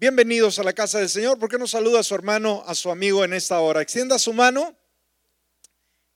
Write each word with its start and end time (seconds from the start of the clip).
Bienvenidos 0.00 0.58
a 0.58 0.62
la 0.62 0.72
casa 0.72 0.98
del 0.98 1.10
Señor. 1.10 1.38
¿Por 1.38 1.50
qué 1.50 1.58
no 1.58 1.66
saluda 1.66 2.00
a 2.00 2.02
su 2.02 2.14
hermano, 2.14 2.64
a 2.66 2.74
su 2.74 2.90
amigo 2.90 3.22
en 3.22 3.34
esta 3.34 3.60
hora? 3.60 3.82
Extienda 3.82 4.18
su 4.18 4.32
mano 4.32 4.74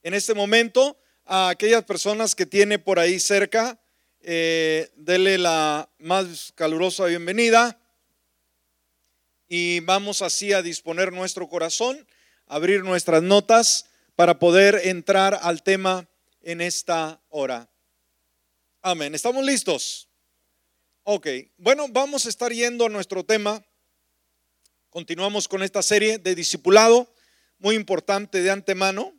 en 0.01 0.15
este 0.15 0.33
momento 0.33 0.97
a 1.23 1.49
aquellas 1.49 1.83
personas 1.83 2.33
que 2.33 2.47
tiene 2.47 2.79
por 2.79 2.97
ahí 2.97 3.19
cerca. 3.19 3.79
Eh, 4.21 4.89
dele 4.95 5.37
la 5.37 5.87
más 5.99 6.51
calurosa 6.55 7.05
bienvenida. 7.05 7.79
Y 9.47 9.81
vamos 9.81 10.23
así 10.23 10.51
a 10.51 10.63
disponer 10.63 11.13
nuestro 11.13 11.47
corazón, 11.47 12.07
abrir 12.47 12.83
nuestras 12.83 13.21
notas 13.21 13.85
para 14.15 14.39
poder 14.39 14.81
entrar 14.85 15.37
al 15.43 15.61
tema 15.61 16.09
en 16.41 16.59
esta 16.61 17.21
hora. 17.29 17.69
Amén. 18.81 19.13
¿Estamos 19.13 19.45
listos? 19.45 20.09
Ok, 21.03 21.27
bueno, 21.57 21.85
vamos 21.87 22.25
a 22.25 22.29
estar 22.29 22.51
yendo 22.51 22.87
a 22.87 22.89
nuestro 22.89 23.23
tema. 23.23 23.63
Continuamos 24.95 25.49
con 25.49 25.61
esta 25.61 25.83
serie 25.83 26.19
de 26.19 26.35
discipulado, 26.35 27.13
muy 27.59 27.75
importante 27.75 28.41
de 28.41 28.49
antemano. 28.49 29.13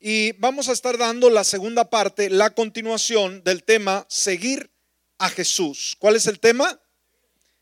Y 0.00 0.32
vamos 0.38 0.70
a 0.70 0.72
estar 0.72 0.96
dando 0.96 1.28
la 1.28 1.44
segunda 1.44 1.90
parte, 1.90 2.30
la 2.30 2.54
continuación 2.54 3.44
del 3.44 3.62
tema 3.62 4.06
seguir 4.08 4.70
a 5.18 5.28
Jesús. 5.28 5.96
¿Cuál 5.98 6.16
es 6.16 6.26
el 6.28 6.40
tema? 6.40 6.80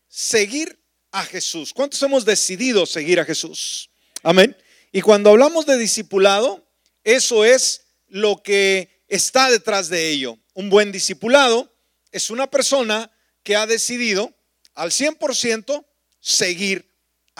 Seguir 0.07 0.81
a 1.11 1.25
Jesús. 1.25 1.73
¿Cuántos 1.73 2.01
hemos 2.03 2.23
decidido 2.23 2.85
seguir 2.85 3.19
a 3.19 3.25
Jesús? 3.25 3.89
Amén. 4.23 4.55
Y 4.93 5.01
cuando 5.01 5.29
hablamos 5.29 5.65
de 5.65 5.77
discipulado, 5.77 6.65
eso 7.03 7.43
es 7.43 7.81
lo 8.07 8.41
que 8.41 9.03
está 9.09 9.51
detrás 9.51 9.89
de 9.89 10.07
ello. 10.07 10.39
Un 10.53 10.69
buen 10.69 10.93
discipulado 10.93 11.75
es 12.13 12.29
una 12.29 12.49
persona 12.49 13.11
que 13.43 13.57
ha 13.57 13.67
decidido 13.67 14.33
al 14.73 14.91
100% 14.91 15.85
seguir 16.21 16.90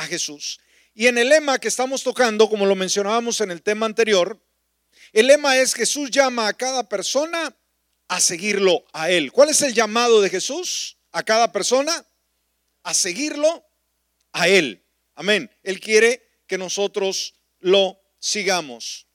a 0.02 0.08
Jesús. 0.08 0.60
Y 0.94 1.08
en 1.08 1.18
el 1.18 1.30
lema 1.30 1.60
que 1.60 1.68
estamos 1.68 2.04
tocando, 2.04 2.50
como 2.50 2.66
lo 2.66 2.76
mencionábamos 2.76 3.40
en 3.42 3.52
el 3.52 3.62
tema 3.62 3.86
anterior, 3.86 4.42
el 5.14 5.28
lema 5.28 5.58
es 5.58 5.74
Jesús 5.74 6.10
llama 6.10 6.48
a 6.48 6.54
cada 6.54 6.88
persona 6.90 7.56
a 8.08 8.20
seguirlo 8.20 8.84
a 8.92 9.10
Él. 9.10 9.32
¿Cuál 9.32 9.50
es 9.50 9.62
el 9.62 9.74
llamado 9.74 10.22
de 10.22 10.30
Jesús 10.30 10.98
a 11.12 11.24
cada 11.24 11.52
persona? 11.52 12.06
A 12.84 12.94
seguirlo 12.94 13.64
a 14.34 14.48
Él. 14.48 14.84
Amén. 15.16 15.50
Él 15.64 15.80
quiere 15.80 16.28
que 16.48 16.58
nosotros 16.58 17.36
lo 17.60 18.02
sigamos. 18.20 19.08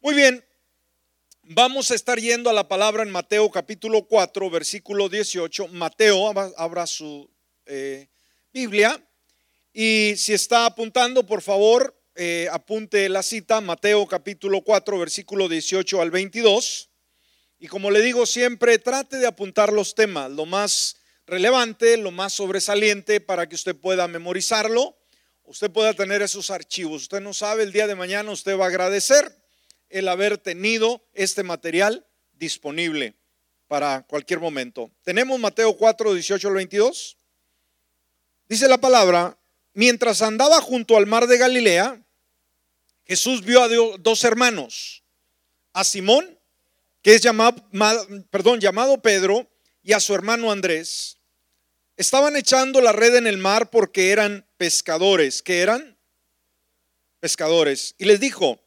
Muy 0.00 0.14
bien, 0.14 0.44
Vamos 1.48 1.92
a 1.92 1.94
estar 1.94 2.18
yendo 2.18 2.50
a 2.50 2.52
la 2.52 2.66
palabra 2.66 3.04
en 3.04 3.10
Mateo 3.10 3.48
capítulo 3.52 4.02
4, 4.08 4.50
versículo 4.50 5.08
18. 5.08 5.68
Mateo, 5.68 6.26
abra 6.56 6.88
su 6.88 7.30
eh, 7.66 8.08
Biblia. 8.52 9.00
Y 9.78 10.14
si 10.16 10.32
está 10.32 10.64
apuntando, 10.64 11.26
por 11.26 11.42
favor, 11.42 11.94
eh, 12.14 12.48
apunte 12.50 13.10
la 13.10 13.22
cita, 13.22 13.60
Mateo 13.60 14.06
capítulo 14.06 14.62
4, 14.62 14.98
versículo 14.98 15.50
18 15.50 16.00
al 16.00 16.10
22. 16.10 16.88
Y 17.58 17.66
como 17.66 17.90
le 17.90 18.00
digo 18.00 18.24
siempre, 18.24 18.78
trate 18.78 19.18
de 19.18 19.26
apuntar 19.26 19.74
los 19.74 19.94
temas, 19.94 20.30
lo 20.30 20.46
más 20.46 20.96
relevante, 21.26 21.98
lo 21.98 22.10
más 22.10 22.32
sobresaliente, 22.32 23.20
para 23.20 23.50
que 23.50 23.54
usted 23.54 23.76
pueda 23.76 24.08
memorizarlo, 24.08 24.96
usted 25.44 25.70
pueda 25.70 25.92
tener 25.92 26.22
esos 26.22 26.50
archivos. 26.50 27.02
Usted 27.02 27.20
no 27.20 27.34
sabe, 27.34 27.62
el 27.62 27.72
día 27.72 27.86
de 27.86 27.96
mañana 27.96 28.30
usted 28.30 28.58
va 28.58 28.64
a 28.64 28.68
agradecer 28.68 29.30
el 29.90 30.08
haber 30.08 30.38
tenido 30.38 31.06
este 31.12 31.42
material 31.42 32.06
disponible 32.32 33.12
para 33.68 34.06
cualquier 34.06 34.40
momento. 34.40 34.90
Tenemos 35.02 35.38
Mateo 35.38 35.76
4, 35.76 36.14
18 36.14 36.48
al 36.48 36.54
22. 36.54 37.18
Dice 38.48 38.68
la 38.68 38.78
palabra, 38.78 39.36
mientras 39.76 40.22
andaba 40.22 40.62
junto 40.62 40.96
al 40.96 41.06
mar 41.06 41.26
de 41.26 41.36
Galilea, 41.36 42.02
Jesús 43.04 43.44
vio 43.44 43.62
a 43.62 43.68
dos 43.98 44.24
hermanos, 44.24 45.04
a 45.74 45.84
Simón, 45.84 46.38
que 47.02 47.14
es 47.14 47.20
llamado, 47.20 49.02
Pedro, 49.02 49.46
y 49.82 49.92
a 49.92 50.00
su 50.00 50.14
hermano 50.14 50.50
Andrés. 50.50 51.18
Estaban 51.98 52.36
echando 52.36 52.80
la 52.80 52.92
red 52.92 53.16
en 53.16 53.26
el 53.26 53.36
mar 53.36 53.70
porque 53.70 54.10
eran 54.12 54.46
pescadores. 54.56 55.42
¿Qué 55.42 55.60
eran? 55.60 55.98
Pescadores. 57.20 57.94
Y 57.98 58.06
les 58.06 58.18
dijo, 58.18 58.58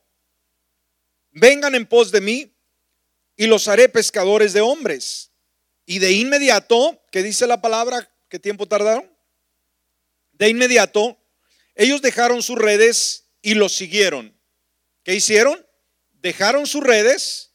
vengan 1.31 1.73
en 1.73 1.87
pos 1.87 2.11
de 2.11 2.21
mí 2.21 2.53
y 3.35 3.47
los 3.47 3.67
haré 3.67 3.89
pescadores 3.89 4.53
de 4.53 4.61
hombres. 4.61 5.31
Y 5.87 5.97
de 5.97 6.11
inmediato, 6.11 7.01
¿qué 7.11 7.23
dice 7.23 7.47
la 7.47 7.61
palabra? 7.61 8.11
¿Qué 8.29 8.37
tiempo 8.37 8.67
tardaron? 8.67 9.18
De 10.39 10.49
inmediato, 10.49 11.17
ellos 11.75 12.01
dejaron 12.01 12.41
sus 12.41 12.57
redes 12.57 13.25
y 13.41 13.53
los 13.53 13.73
siguieron. 13.73 14.35
¿Qué 15.03 15.13
hicieron? 15.13 15.65
Dejaron 16.13 16.65
sus 16.65 16.83
redes 16.83 17.51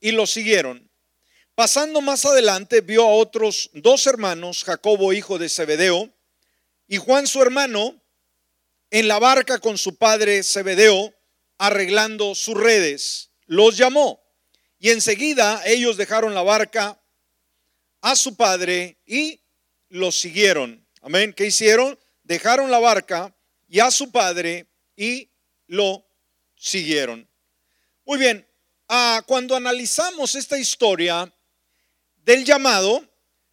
y 0.00 0.12
los 0.12 0.30
siguieron. 0.30 0.90
Pasando 1.54 2.00
más 2.00 2.24
adelante, 2.24 2.80
vio 2.80 3.02
a 3.02 3.14
otros 3.14 3.70
dos 3.74 4.06
hermanos, 4.06 4.64
Jacobo, 4.64 5.12
hijo 5.12 5.38
de 5.38 5.48
Zebedeo, 5.48 6.10
y 6.86 6.96
Juan, 6.96 7.26
su 7.26 7.42
hermano, 7.42 8.00
en 8.90 9.08
la 9.08 9.18
barca 9.18 9.58
con 9.58 9.76
su 9.76 9.96
padre 9.96 10.42
Zebedeo, 10.42 11.14
arreglando 11.58 12.34
sus 12.34 12.56
redes. 12.56 13.30
Los 13.46 13.76
llamó 13.76 14.22
y 14.78 14.90
enseguida 14.90 15.62
ellos 15.66 15.96
dejaron 15.96 16.34
la 16.34 16.42
barca 16.42 17.00
a 18.00 18.16
su 18.16 18.36
padre 18.36 18.98
y 19.04 19.42
los 19.88 20.18
siguieron. 20.18 20.86
Amén. 21.02 21.32
¿Qué 21.32 21.46
hicieron? 21.46 21.98
Dejaron 22.30 22.70
la 22.70 22.78
barca 22.78 23.34
y 23.68 23.80
a 23.80 23.90
su 23.90 24.12
padre 24.12 24.68
y 24.94 25.28
lo 25.66 26.06
siguieron. 26.54 27.28
Muy 28.04 28.18
bien, 28.18 28.48
ah, 28.86 29.20
cuando 29.26 29.56
analizamos 29.56 30.36
esta 30.36 30.56
historia 30.56 31.34
del 32.18 32.44
llamado, 32.44 33.04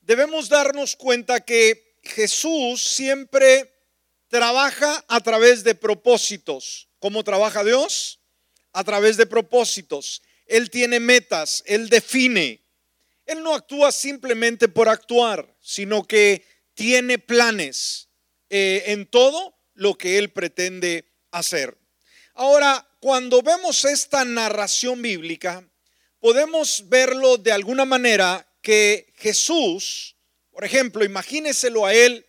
debemos 0.01 0.47
darnos 0.47 0.95
cuenta 0.95 1.39
que 1.39 1.97
Jesús 2.03 2.83
siempre 2.83 3.73
trabaja 4.27 5.03
a 5.07 5.21
través 5.21 5.63
de 5.63 5.73
propósitos. 5.73 6.87
¿Cómo 6.99 7.23
trabaja 7.23 7.63
Dios? 7.63 8.19
A 8.73 8.83
través 8.83 9.17
de 9.17 9.25
propósitos. 9.25 10.21
Él 10.45 10.69
tiene 10.69 10.99
metas, 10.99 11.63
Él 11.65 11.89
define. 11.89 12.63
Él 13.25 13.41
no 13.41 13.55
actúa 13.55 13.91
simplemente 13.91 14.67
por 14.67 14.87
actuar, 14.87 15.51
sino 15.61 16.03
que 16.03 16.45
tiene 16.75 17.17
planes 17.17 18.06
eh, 18.49 18.83
en 18.87 19.05
todo 19.05 19.57
lo 19.73 19.97
que 19.97 20.17
Él 20.17 20.29
pretende 20.29 21.05
hacer. 21.31 21.77
Ahora, 22.33 22.87
cuando 22.99 23.41
vemos 23.41 23.85
esta 23.85 24.25
narración 24.25 25.01
bíblica, 25.01 25.67
podemos 26.19 26.87
verlo 26.89 27.37
de 27.37 27.51
alguna 27.51 27.85
manera 27.85 28.47
que 28.61 29.13
Jesús, 29.17 30.15
por 30.51 30.63
ejemplo, 30.65 31.03
imagíneselo 31.03 31.85
a 31.85 31.93
Él 31.93 32.25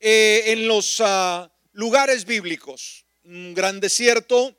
eh, 0.00 0.44
en 0.46 0.68
los 0.68 1.00
ah, 1.00 1.50
lugares 1.72 2.24
bíblicos 2.24 3.06
un 3.26 3.54
gran 3.54 3.80
desierto. 3.80 4.56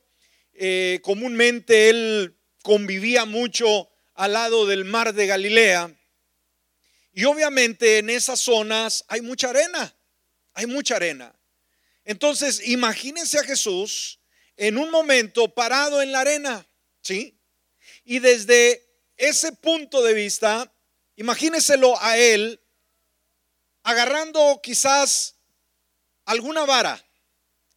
Eh, 0.54 1.00
comúnmente 1.04 1.90
él 1.90 2.36
convivía 2.64 3.26
mucho 3.26 3.90
al 4.16 4.34
lado 4.34 4.66
del 4.66 4.86
mar 4.86 5.14
de 5.14 5.28
Galilea. 5.28 5.92
Y 7.14 7.26
obviamente 7.26 8.00
en 8.00 8.10
esas 8.10 8.40
zonas 8.40 9.06
hay 9.08 9.22
mucha 9.22 9.50
arena, 9.50 9.96
hay 10.58 10.66
mucha 10.66 10.96
arena. 10.96 11.32
Entonces, 12.04 12.68
imagínense 12.68 13.38
a 13.38 13.44
Jesús 13.44 14.20
en 14.56 14.80
un 14.80 14.90
momento 14.90 15.54
parado 15.54 16.02
en 16.02 16.12
la 16.12 16.22
arena, 16.22 16.68
¿sí? 17.00 17.40
Y 18.04 18.18
desde 18.18 18.84
ese 19.18 19.52
punto 19.52 20.02
de 20.02 20.16
vista, 20.16 20.74
imagínenselo 21.16 22.02
a 22.02 22.18
él 22.18 22.60
agarrando 23.84 24.60
quizás 24.64 25.36
alguna 26.26 26.66
vara, 26.66 27.06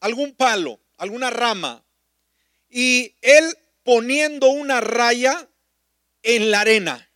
algún 0.01 0.35
palo, 0.35 0.81
alguna 0.97 1.29
rama, 1.29 1.85
y 2.71 3.15
él 3.21 3.59
poniendo 3.83 4.49
una 4.49 4.81
raya 4.81 5.51
en 6.23 6.51
la 6.51 6.63
arena. 6.63 7.11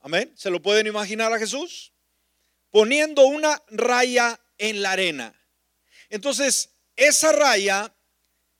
Amén. 0.00 0.32
¿Se 0.34 0.50
lo 0.50 0.60
pueden 0.60 0.88
imaginar 0.88 1.32
a 1.32 1.38
Jesús? 1.38 1.92
Poniendo 2.72 3.24
una 3.26 3.62
raya 3.68 4.40
en 4.58 4.82
la 4.82 4.92
arena. 4.92 5.34
Entonces, 6.08 6.70
esa 6.96 7.32
raya 7.32 7.94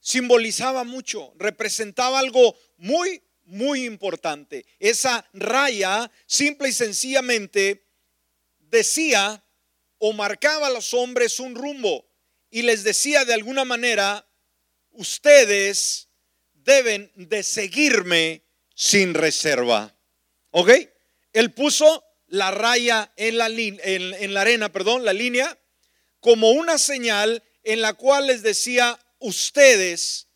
simbolizaba 0.00 0.84
mucho, 0.84 1.32
representaba 1.36 2.18
algo 2.18 2.56
muy, 2.76 3.22
muy 3.44 3.84
importante. 3.84 4.66
Esa 4.78 5.28
raya 5.32 6.10
simple 6.26 6.68
y 6.68 6.72
sencillamente 6.72 7.86
decía 8.58 9.44
o 9.98 10.12
marcaba 10.12 10.66
a 10.66 10.70
los 10.70 10.92
hombres 10.92 11.40
un 11.40 11.54
rumbo 11.54 12.06
y 12.50 12.62
les 12.62 12.84
decía 12.84 13.24
de 13.24 13.34
alguna 13.34 13.64
manera, 13.64 14.28
ustedes 14.90 16.08
deben 16.52 17.10
de 17.14 17.42
seguirme 17.42 18.44
sin 18.74 19.14
reserva. 19.14 19.96
¿Ok? 20.50 20.70
Él 21.32 21.52
puso 21.52 22.04
la 22.26 22.50
raya 22.50 23.12
en 23.16 23.38
la, 23.38 23.46
en, 23.46 23.78
en 23.80 24.34
la 24.34 24.42
arena, 24.42 24.70
perdón, 24.70 25.04
la 25.04 25.12
línea, 25.12 25.58
como 26.24 26.52
una 26.52 26.78
señal 26.78 27.42
en 27.64 27.82
la 27.82 27.92
cual 27.92 28.28
les 28.28 28.42
decía, 28.42 28.98
ustedes 29.18 30.28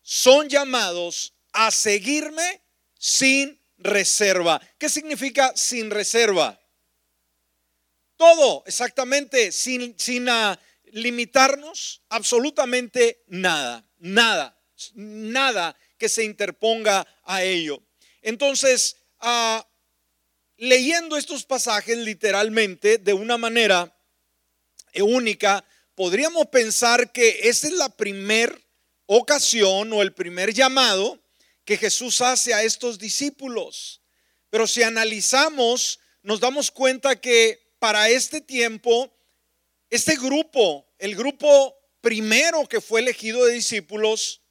son 0.00 0.48
llamados 0.48 1.34
a 1.52 1.72
seguirme 1.72 2.62
sin 2.96 3.60
reserva. 3.76 4.60
¿Qué 4.78 4.88
significa 4.88 5.52
sin 5.56 5.90
reserva? 5.90 6.60
Todo, 8.16 8.62
exactamente, 8.64 9.50
sin, 9.50 9.98
sin 9.98 10.28
ah, 10.28 10.56
limitarnos 10.92 12.02
absolutamente 12.10 13.24
nada, 13.26 13.84
nada, 13.98 14.56
nada 14.94 15.76
que 15.98 16.08
se 16.08 16.22
interponga 16.22 17.04
a 17.24 17.42
ello. 17.42 17.82
Entonces, 18.22 18.98
ah, 19.18 19.68
leyendo 20.58 21.16
estos 21.16 21.44
pasajes 21.44 21.98
literalmente 21.98 22.98
de 22.98 23.14
una 23.14 23.36
manera 23.36 23.90
única, 25.02 25.64
podríamos 25.94 26.46
pensar 26.46 27.12
que 27.12 27.48
esa 27.48 27.66
es 27.68 27.74
la 27.74 27.88
primer 27.88 28.64
ocasión 29.06 29.92
o 29.92 30.02
el 30.02 30.12
primer 30.12 30.52
llamado 30.52 31.20
que 31.64 31.76
Jesús 31.76 32.20
hace 32.20 32.54
a 32.54 32.62
estos 32.62 32.98
discípulos. 32.98 34.02
Pero 34.50 34.66
si 34.66 34.82
analizamos, 34.82 36.00
nos 36.22 36.40
damos 36.40 36.70
cuenta 36.70 37.20
que 37.20 37.74
para 37.78 38.08
este 38.08 38.40
tiempo, 38.40 39.12
este 39.90 40.16
grupo, 40.16 40.86
el 40.98 41.16
grupo 41.16 41.76
primero 42.00 42.66
que 42.68 42.80
fue 42.80 43.00
elegido 43.00 43.44
de 43.44 43.54
discípulos, 43.54 44.42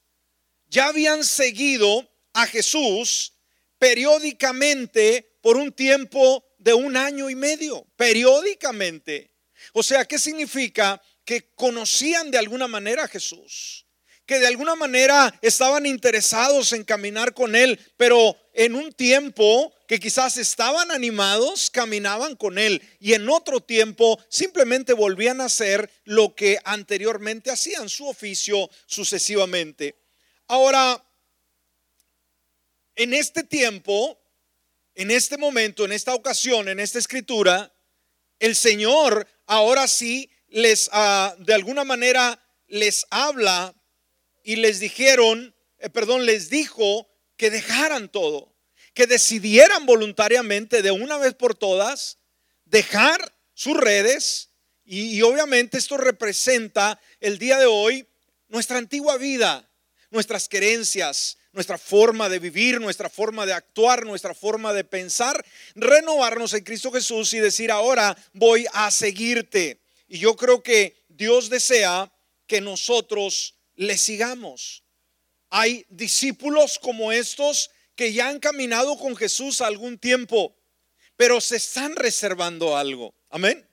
ya 0.68 0.88
habían 0.88 1.24
seguido 1.24 2.10
a 2.34 2.48
Jesús 2.48 3.34
periódicamente 3.78 5.38
por 5.42 5.57
un 5.57 5.72
tiempo 5.72 6.44
de 6.57 6.74
un 6.74 6.96
año 6.96 7.30
y 7.30 7.36
medio, 7.36 7.86
periódicamente. 7.96 9.33
O 9.74 9.84
sea, 9.84 10.06
¿qué 10.06 10.18
significa? 10.18 11.02
Que 11.25 11.50
conocían 11.56 12.31
de 12.31 12.38
alguna 12.38 12.68
manera 12.68 13.04
a 13.04 13.08
Jesús, 13.08 13.86
que 14.25 14.40
de 14.40 14.48
alguna 14.48 14.75
manera 14.75 15.38
estaban 15.42 15.86
interesados 15.86 16.72
en 16.74 16.84
caminar 16.84 17.34
con 17.34 17.56
Él, 17.56 17.80
pero 17.98 18.38
en 18.54 18.75
un 18.75 18.94
tiempo 18.94 19.74
que 19.88 20.00
quizás 20.00 20.38
estaban 20.38 20.92
animados, 20.92 21.72
caminaban 21.72 22.36
con 22.36 22.58
Él, 22.58 22.81
y 23.00 23.14
en 23.14 23.28
otro 23.28 23.62
tiempo 23.62 24.24
simplemente 24.30 24.94
volvían 24.94 25.42
a 25.42 25.46
hacer 25.46 25.90
lo 26.04 26.36
que 26.36 26.60
anteriormente 26.64 27.50
hacían, 27.50 27.90
su 27.90 28.08
oficio 28.08 28.70
sucesivamente. 28.86 29.96
Ahora, 30.48 31.04
en 32.96 33.16
este 33.16 33.44
tiempo, 33.44 34.20
en 34.94 35.10
este 35.10 35.38
momento, 35.38 35.84
en 35.84 35.92
esta 35.92 36.14
ocasión, 36.14 36.70
en 36.70 36.80
esta 36.80 37.00
escritura, 37.00 37.73
el 38.44 38.57
Señor 38.57 39.25
ahora 39.45 39.88
sí 39.88 40.30
les, 40.50 40.90
uh, 40.90 41.42
de 41.42 41.54
alguna 41.54 41.86
manera, 41.86 42.45
les 42.68 43.06
habla 43.10 43.74
y 44.44 44.57
les 44.57 44.81
dijeron, 44.81 45.56
eh, 45.80 45.90
perdón, 45.90 46.25
les 46.25 46.50
dijo 46.50 47.10
que 47.38 47.50
dejaran 47.50 48.10
todo, 48.10 48.54
que 48.94 49.07
decidieran 49.07 49.86
voluntariamente 49.86 50.81
de 50.81 50.92
una 50.92 51.18
vez 51.18 51.36
por 51.36 51.56
todas 51.56 52.18
dejar 52.66 53.34
sus 53.54 53.78
redes 53.78 54.50
y, 54.84 55.16
y 55.16 55.22
obviamente 55.22 55.78
esto 55.78 55.96
representa 55.96 57.00
el 57.22 57.38
día 57.38 57.57
de 57.57 57.66
hoy 57.66 58.06
nuestra 58.50 58.78
antigua 58.78 59.16
vida, 59.16 59.72
nuestras 60.12 60.50
creencias, 60.50 61.38
nuestra 61.54 61.78
forma 61.78 62.28
de 62.30 62.40
vivir, 62.40 62.82
nuestra 62.82 63.10
forma 63.10 63.46
de 63.46 63.54
actuar, 63.54 64.06
nuestra 64.06 64.34
forma 64.34 64.74
de 64.74 64.84
pensar, 64.84 65.46
renovarnos 65.76 66.54
en 66.54 66.64
Cristo 66.64 66.92
Jesús 66.92 67.34
y 67.34 67.40
decir, 67.40 67.72
ahora 67.72 68.18
voy 68.34 68.66
a 68.74 68.92
seguirte. 68.92 69.80
Y 70.08 70.18
yo 70.18 70.36
creo 70.36 70.62
que 70.62 71.06
Dios 71.08 71.50
desea 71.50 72.12
que 72.48 72.60
nosotros 72.60 73.56
le 73.76 73.98
sigamos. 73.98 74.84
Hay 75.50 75.86
discípulos 75.90 76.80
como 76.80 77.12
estos 77.12 77.70
que 77.96 78.12
ya 78.12 78.30
han 78.30 78.40
caminado 78.40 78.98
con 78.98 79.16
Jesús 79.16 79.62
algún 79.62 80.00
tiempo, 80.00 80.56
pero 81.16 81.40
se 81.40 81.58
están 81.58 81.96
reservando 81.96 82.76
algo. 82.76 83.14
Amén. 83.30 83.68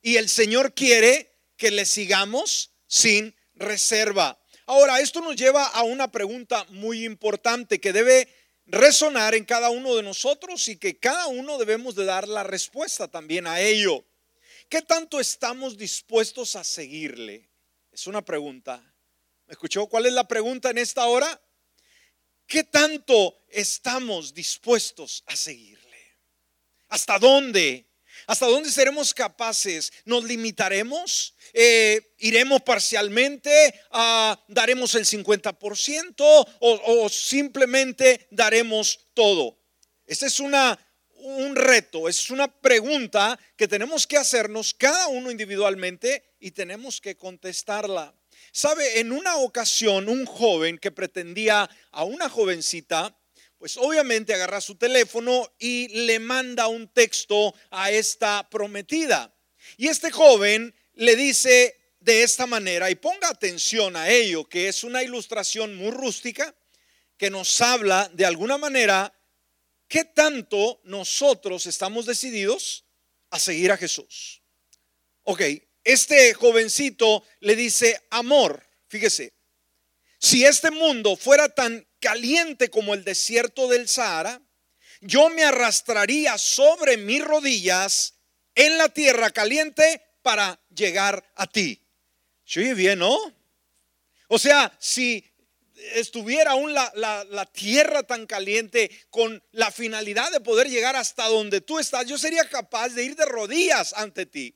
Y 0.00 0.16
el 0.16 0.30
Señor 0.30 0.72
quiere 0.72 1.34
que 1.56 1.70
le 1.70 1.84
sigamos 1.84 2.72
sin 2.86 3.34
reserva. 3.54 4.38
Ahora, 4.66 5.00
esto 5.00 5.20
nos 5.20 5.36
lleva 5.36 5.66
a 5.66 5.82
una 5.82 6.10
pregunta 6.10 6.64
muy 6.70 7.04
importante 7.04 7.80
que 7.80 7.92
debe 7.92 8.28
resonar 8.66 9.34
en 9.34 9.44
cada 9.44 9.68
uno 9.68 9.94
de 9.94 10.02
nosotros 10.02 10.68
y 10.68 10.76
que 10.76 10.98
cada 10.98 11.26
uno 11.26 11.58
debemos 11.58 11.94
de 11.94 12.06
dar 12.06 12.26
la 12.26 12.44
respuesta 12.44 13.08
también 13.08 13.46
a 13.46 13.60
ello. 13.60 14.04
¿Qué 14.70 14.80
tanto 14.80 15.20
estamos 15.20 15.76
dispuestos 15.76 16.56
a 16.56 16.64
seguirle? 16.64 17.50
Es 17.92 18.06
una 18.06 18.24
pregunta. 18.24 18.82
¿Me 19.46 19.52
escuchó? 19.52 19.86
¿Cuál 19.86 20.06
es 20.06 20.14
la 20.14 20.26
pregunta 20.26 20.70
en 20.70 20.78
esta 20.78 21.06
hora? 21.06 21.40
¿Qué 22.46 22.64
tanto 22.64 23.36
estamos 23.50 24.32
dispuestos 24.32 25.22
a 25.26 25.36
seguirle? 25.36 26.18
¿Hasta 26.88 27.18
dónde? 27.18 27.83
¿Hasta 28.26 28.46
dónde 28.46 28.70
seremos 28.70 29.12
capaces? 29.12 29.92
¿Nos 30.04 30.24
limitaremos? 30.24 31.34
Eh, 31.52 32.14
¿Iremos 32.18 32.62
parcialmente? 32.62 33.74
Ah, 33.90 34.42
¿Daremos 34.48 34.94
el 34.94 35.04
50%? 35.04 36.14
O, 36.18 36.48
¿O 36.60 37.08
simplemente 37.08 38.26
daremos 38.30 39.06
todo? 39.14 39.58
Ese 40.06 40.26
es 40.26 40.40
una, 40.40 40.78
un 41.24 41.56
reto, 41.56 42.08
es 42.08 42.30
una 42.30 42.48
pregunta 42.48 43.38
que 43.56 43.68
tenemos 43.68 44.06
que 44.06 44.18
hacernos 44.18 44.74
cada 44.74 45.08
uno 45.08 45.30
individualmente 45.30 46.34
y 46.38 46.50
tenemos 46.50 47.00
que 47.00 47.16
contestarla. 47.16 48.14
Sabe, 48.52 49.00
en 49.00 49.10
una 49.10 49.36
ocasión 49.36 50.08
un 50.08 50.26
joven 50.26 50.78
que 50.78 50.90
pretendía 50.90 51.68
a 51.90 52.04
una 52.04 52.28
jovencita, 52.28 53.16
pues 53.64 53.78
obviamente 53.78 54.34
agarra 54.34 54.60
su 54.60 54.74
teléfono 54.74 55.50
y 55.58 55.88
le 56.04 56.18
manda 56.18 56.66
un 56.66 56.86
texto 56.86 57.54
a 57.70 57.90
esta 57.90 58.46
prometida. 58.50 59.34
Y 59.78 59.88
este 59.88 60.10
joven 60.10 60.74
le 60.92 61.16
dice 61.16 61.74
de 61.98 62.24
esta 62.24 62.46
manera, 62.46 62.90
y 62.90 62.94
ponga 62.94 63.30
atención 63.30 63.96
a 63.96 64.10
ello, 64.10 64.46
que 64.46 64.68
es 64.68 64.84
una 64.84 65.02
ilustración 65.02 65.76
muy 65.76 65.92
rústica, 65.92 66.54
que 67.16 67.30
nos 67.30 67.58
habla 67.62 68.10
de 68.12 68.26
alguna 68.26 68.58
manera 68.58 69.18
qué 69.88 70.04
tanto 70.04 70.82
nosotros 70.84 71.64
estamos 71.64 72.04
decididos 72.04 72.84
a 73.30 73.38
seguir 73.38 73.72
a 73.72 73.78
Jesús. 73.78 74.42
Ok, 75.22 75.40
este 75.84 76.34
jovencito 76.34 77.24
le 77.40 77.56
dice, 77.56 77.98
amor, 78.10 78.68
fíjese, 78.88 79.32
si 80.18 80.44
este 80.44 80.70
mundo 80.70 81.16
fuera 81.16 81.48
tan 81.48 81.86
caliente 82.04 82.68
como 82.68 82.92
el 82.92 83.02
desierto 83.02 83.66
del 83.66 83.88
Sahara, 83.88 84.42
yo 85.00 85.30
me 85.30 85.42
arrastraría 85.42 86.36
sobre 86.36 86.98
mis 86.98 87.24
rodillas 87.24 88.16
en 88.54 88.76
la 88.76 88.90
tierra 88.90 89.30
caliente 89.30 90.02
para 90.20 90.60
llegar 90.68 91.26
a 91.34 91.46
ti. 91.46 91.80
¿Se 92.44 92.60
oye 92.60 92.74
bien, 92.74 92.98
no? 92.98 93.16
O 94.28 94.38
sea, 94.38 94.70
si 94.78 95.24
estuviera 95.94 96.50
aún 96.50 96.74
la, 96.74 96.92
la, 96.94 97.46
tierra 97.46 98.02
tan 98.02 98.26
caliente 98.26 98.90
con 99.08 99.42
la 99.52 99.70
finalidad 99.70 100.30
de 100.30 100.40
poder 100.40 100.68
llegar 100.68 100.96
hasta 100.96 101.26
donde 101.28 101.62
tú 101.62 101.78
estás, 101.78 102.04
yo 102.04 102.18
sería 102.18 102.46
capaz 102.50 102.90
de 102.90 103.04
ir 103.04 103.16
de 103.16 103.24
rodillas 103.24 103.94
ante 103.94 104.26
ti. 104.26 104.54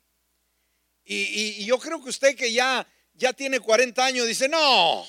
Y, 1.02 1.16
y 1.62 1.64
yo 1.64 1.78
creo 1.78 2.02
que 2.02 2.10
usted 2.10 2.36
que 2.36 2.52
ya, 2.52 2.86
ya 3.14 3.32
tiene 3.32 3.58
40 3.58 4.04
años 4.04 4.26
dice, 4.26 4.48
no, 4.48 5.06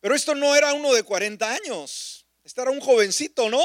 pero 0.00 0.14
esto 0.14 0.34
no 0.34 0.54
era 0.54 0.72
uno 0.74 0.92
de 0.92 1.02
40 1.02 1.52
años, 1.52 2.26
este 2.44 2.60
era 2.60 2.70
un 2.70 2.80
jovencito, 2.80 3.48
¿no? 3.50 3.62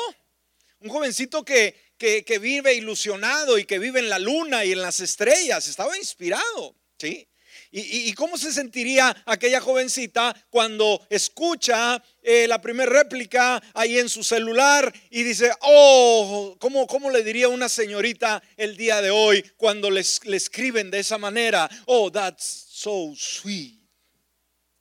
Un 0.80 0.90
jovencito 0.90 1.46
que, 1.46 1.76
que, 1.98 2.40
vive 2.40 2.74
ilusionado 2.74 3.58
y 3.58 3.66
que 3.66 3.80
vive 3.80 4.00
en 4.00 4.10
la 4.10 4.20
luna 4.20 4.66
y 4.66 4.74
en 4.74 4.82
las 4.82 5.00
estrellas, 5.00 5.68
estaba 5.68 5.98
inspirado, 5.98 6.76
¿sí? 6.98 7.28
¿Y, 7.76 8.14
cómo 8.14 8.38
se 8.38 8.54
sentiría 8.54 9.24
aquella 9.26 9.60
jovencita 9.60 10.36
cuando 10.52 11.08
escucha 11.10 12.04
eh, 12.22 12.48
la 12.48 12.62
primera 12.62 12.92
réplica 12.92 13.64
ahí 13.74 13.98
en 13.98 14.10
su 14.10 14.24
celular 14.24 14.94
y 15.10 15.24
dice, 15.24 15.52
oh, 15.62 16.56
¿cómo, 16.60 16.86
¿cómo, 16.86 17.10
le 17.10 17.24
diría 17.24 17.48
una 17.48 17.70
señorita 17.70 18.44
el 18.58 18.78
día 18.78 19.02
de 19.02 19.10
hoy 19.10 19.42
cuando 19.58 19.90
les, 19.90 20.24
le 20.26 20.38
escriben 20.38 20.92
de 20.92 21.00
esa 21.00 21.18
manera? 21.18 21.68
Oh, 21.88 22.12
that's 22.12 22.46
so 22.70 23.14
sweet. 23.16 23.80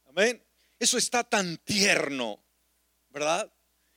Amén. 0.07 0.43
Eso 0.83 0.99
está 0.99 1.23
tan 1.23 1.59
tierno, 1.59 2.45
¿verdad? 3.11 3.49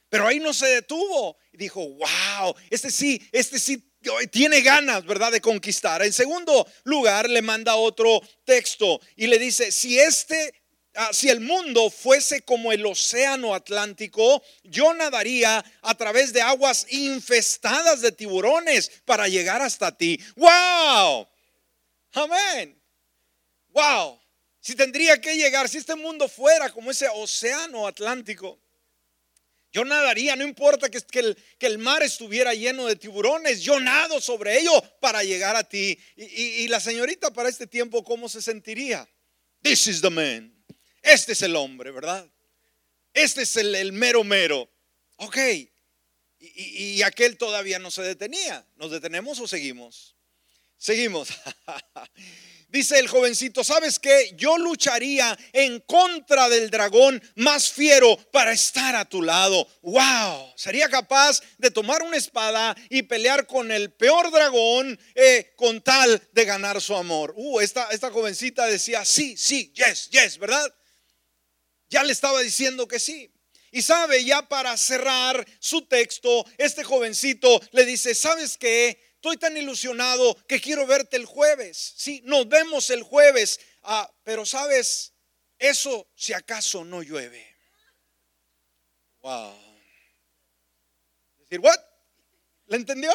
Pero 0.08 0.28
ahí 0.28 0.40
no 0.40 0.54
se 0.54 0.68
detuvo 0.68 1.36
y 1.52 1.58
dijo, 1.58 1.82
wow, 1.82 2.56
este 2.70 2.92
sí, 2.92 3.20
este 3.32 3.58
sí 3.58 3.92
tiene 4.30 4.62
ganas, 4.62 5.04
¿verdad?, 5.04 5.32
de 5.32 5.42
conquistar. 5.42 6.04
En 6.04 6.14
segundo 6.14 6.68
lugar, 6.84 7.28
le 7.28 7.42
manda 7.42 7.76
otro 7.76 8.22
texto 8.44 9.02
y 9.16 9.26
le 9.26 9.40
dice, 9.40 9.72
si 9.72 9.98
este 9.98 10.54
ah, 10.94 11.10
si 11.12 11.30
el 11.30 11.40
mundo 11.40 11.90
fuese 11.90 12.44
como 12.44 12.72
el 12.72 12.86
océano 12.86 13.56
Atlántico, 13.56 14.44
yo 14.64 14.94
nadaría 14.94 15.66
a 15.82 15.96
través 15.96 16.34
de 16.34 16.44
aguas 16.44 16.86
infestadas 16.92 18.02
de 18.02 18.12
tiburones 18.12 18.92
para 19.06 19.28
llegar 19.28 19.64
hasta 19.64 19.98
ti. 19.98 20.20
¡Wow! 20.36 21.28
Amén. 22.14 22.80
wow, 23.70 24.20
si 24.66 24.74
tendría 24.74 25.22
que 25.22 25.38
llegar, 25.38 25.70
si 25.70 25.78
este 25.78 25.94
mundo 25.94 26.28
fuera 26.28 26.72
como 26.72 26.90
ese 26.90 27.08
océano 27.08 27.86
Atlántico, 27.86 28.60
yo 29.72 29.86
nadaría, 29.86 30.36
no 30.36 30.44
importa 30.44 30.90
que, 30.90 30.98
el, 31.20 31.38
que, 31.60 31.68
el, 31.68 31.78
mar 31.78 32.02
estuviera 32.02 32.52
lleno 32.56 32.88
de 32.88 32.96
tiburones, 32.96 33.62
yo 33.62 33.80
nado 33.80 34.20
sobre 34.20 34.60
ello 34.60 34.72
para 35.00 35.24
llegar 35.24 35.56
a 35.56 35.64
ti. 35.66 35.96
Y, 36.16 36.68
la 36.68 36.80
señorita 36.80 37.32
para 37.32 37.48
este 37.48 37.68
tiempo, 37.68 38.04
¿cómo 38.04 38.28
se 38.28 38.42
sentiría? 38.42 39.08
This 39.62 39.86
is 39.86 40.02
the 40.02 40.10
man. 40.10 40.52
Este 41.04 41.34
es 41.34 41.44
el 41.44 41.56
hombre, 41.56 41.92
¿verdad? 41.92 42.28
Este 43.14 43.44
es 43.44 43.56
el, 43.58 43.76
el 43.76 43.94
mero 43.94 44.24
mero. 44.24 44.68
Ok. 45.18 45.38
y 46.40 47.04
aquel 47.04 47.38
todavía 47.38 47.78
no 47.78 47.92
se 47.92 48.02
detenía. 48.02 48.66
¿Nos 48.78 48.90
detenemos 48.90 49.40
o 49.40 49.48
seguimos? 49.48 50.16
Seguimos. 50.80 51.30
Dice 52.76 53.00
el 53.00 53.08
jovencito, 53.08 53.64
¿sabes 53.64 54.00
qué? 54.00 54.34
Yo 54.36 54.58
lucharía 54.58 55.40
en 55.54 55.80
contra 55.80 56.50
del 56.50 56.70
dragón 56.70 57.24
más 57.36 57.72
fiero 57.72 58.18
para 58.34 58.52
estar 58.52 58.98
a 58.98 59.06
tu 59.06 59.22
lado. 59.22 59.66
¡Wow! 59.82 60.52
Sería 60.58 60.90
capaz 60.90 61.40
de 61.58 61.72
tomar 61.72 62.04
una 62.04 62.18
espada 62.18 62.76
y 62.90 63.04
pelear 63.04 63.48
con 63.48 63.72
el 63.72 63.94
peor 63.94 64.30
dragón 64.30 65.00
eh, 65.16 65.54
con 65.56 65.80
tal 65.80 66.22
de 66.34 66.44
ganar 66.44 66.82
su 66.82 66.98
amor. 66.98 67.34
Uh, 67.38 67.62
esta, 67.62 67.88
esta 67.92 68.12
jovencita 68.12 68.66
decía, 68.66 69.06
sí, 69.06 69.38
sí, 69.38 69.72
yes, 69.74 70.10
yes, 70.10 70.38
¿verdad? 70.38 70.70
Ya 71.88 72.04
le 72.04 72.12
estaba 72.12 72.42
diciendo 72.42 72.90
que 72.90 73.00
sí. 73.00 73.32
Y 73.72 73.84
sabe, 73.84 74.26
ya 74.26 74.50
para 74.50 74.76
cerrar 74.76 75.46
su 75.60 75.88
texto, 75.88 76.46
este 76.58 76.84
jovencito 76.84 77.62
le 77.72 77.86
dice, 77.86 78.14
¿sabes 78.16 78.58
qué? 78.58 79.15
Estoy 79.26 79.38
tan 79.38 79.58
ilusionado 79.58 80.38
que 80.46 80.62
quiero 80.62 80.86
verte 80.86 81.18
el 81.18 81.26
jueves. 81.26 81.96
Sí, 81.98 82.22
nos 82.26 82.48
vemos 82.48 82.92
el 82.92 83.02
jueves. 83.02 83.60
Ah, 83.82 84.08
pero 84.24 84.46
sabes, 84.46 85.14
eso 85.58 86.08
si 86.14 86.32
acaso 86.34 86.86
no 86.86 87.02
llueve. 87.02 87.44
Wow. 89.22 89.58
Decir, 91.40 91.60
¿what? 91.60 91.80
¿Le 92.68 92.78
entendió? 92.78 93.12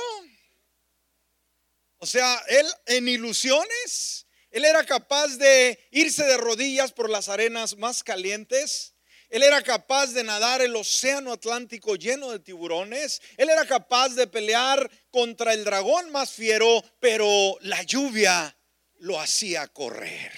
O 1.99 2.07
sea, 2.07 2.43
él 2.49 2.67
en 2.87 3.07
ilusiones, 3.07 4.27
él 4.51 4.65
era 4.65 4.85
capaz 4.85 5.37
de 5.37 5.79
irse 5.93 6.25
de 6.25 6.39
rodillas 6.39 6.91
por 6.91 7.09
las 7.09 7.29
arenas 7.29 7.77
más 7.77 8.03
calientes 8.03 8.97
él 9.31 9.45
era 9.45 9.63
capaz 9.63 10.09
de 10.09 10.25
nadar 10.25 10.61
el 10.61 10.75
océano 10.75 11.33
Atlántico 11.33 11.95
lleno 11.95 12.33
de 12.33 12.41
tiburones. 12.41 13.23
Él 13.37 13.49
era 13.49 13.65
capaz 13.65 14.11
de 14.11 14.27
pelear 14.27 14.91
contra 15.13 15.55
el 15.55 15.65
dragón 15.65 16.11
más 16.11 16.33
fiero, 16.33 16.83
pero 16.99 17.57
la 17.61 17.81
lluvia 17.85 18.57
lo 18.99 19.21
hacía 19.21 19.69
correr. 19.69 20.33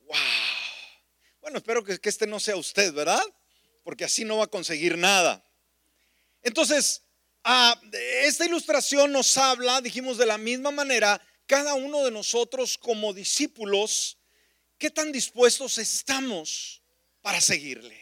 ¡Wow! 0.00 0.16
Bueno, 1.40 1.58
espero 1.58 1.84
que, 1.84 2.00
este 2.02 2.26
no 2.26 2.40
sea 2.40 2.56
usted, 2.56 2.92
¿verdad? 2.92 3.22
Porque 3.84 4.04
así 4.04 4.24
no 4.24 4.38
va 4.38 4.44
a 4.44 4.48
conseguir 4.48 4.98
nada. 4.98 5.44
Entonces, 6.42 7.02
ah, 7.44 7.80
esta 8.22 8.44
ilustración 8.44 9.12
nos 9.12 9.36
habla, 9.36 9.80
dijimos 9.80 10.18
de 10.18 10.26
la 10.26 10.36
misma 10.36 10.72
manera, 10.72 11.20
cada 11.46 11.74
uno 11.74 12.04
de 12.04 12.10
nosotros 12.10 12.76
como 12.76 13.12
discípulos, 13.12 14.18
qué 14.78 14.90
tan 14.90 15.12
dispuestos 15.12 15.78
estamos 15.78 16.83
para 17.24 17.40
seguirle. 17.40 17.98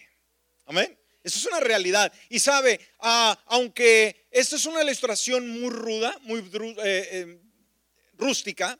Amén. 0.66 0.98
Eso 1.22 1.38
es 1.38 1.46
una 1.46 1.60
realidad. 1.60 2.12
Y 2.28 2.40
sabe, 2.40 2.80
ah, 2.98 3.40
aunque 3.46 4.26
esta 4.32 4.56
es 4.56 4.66
una 4.66 4.82
ilustración 4.82 5.48
muy 5.48 5.70
ruda, 5.70 6.18
muy 6.22 6.40
eh, 6.40 6.74
eh, 6.84 7.40
rústica, 8.14 8.76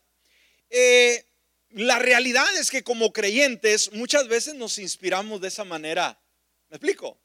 eh, 0.68 1.24
la 1.70 2.00
realidad 2.00 2.44
es 2.56 2.72
que 2.72 2.82
como 2.82 3.12
creyentes 3.12 3.92
muchas 3.92 4.26
veces 4.26 4.56
nos 4.56 4.78
inspiramos 4.78 5.40
de 5.40 5.46
esa 5.46 5.62
manera. 5.62 6.20
¿Me 6.70 6.76
explico? 6.76 7.20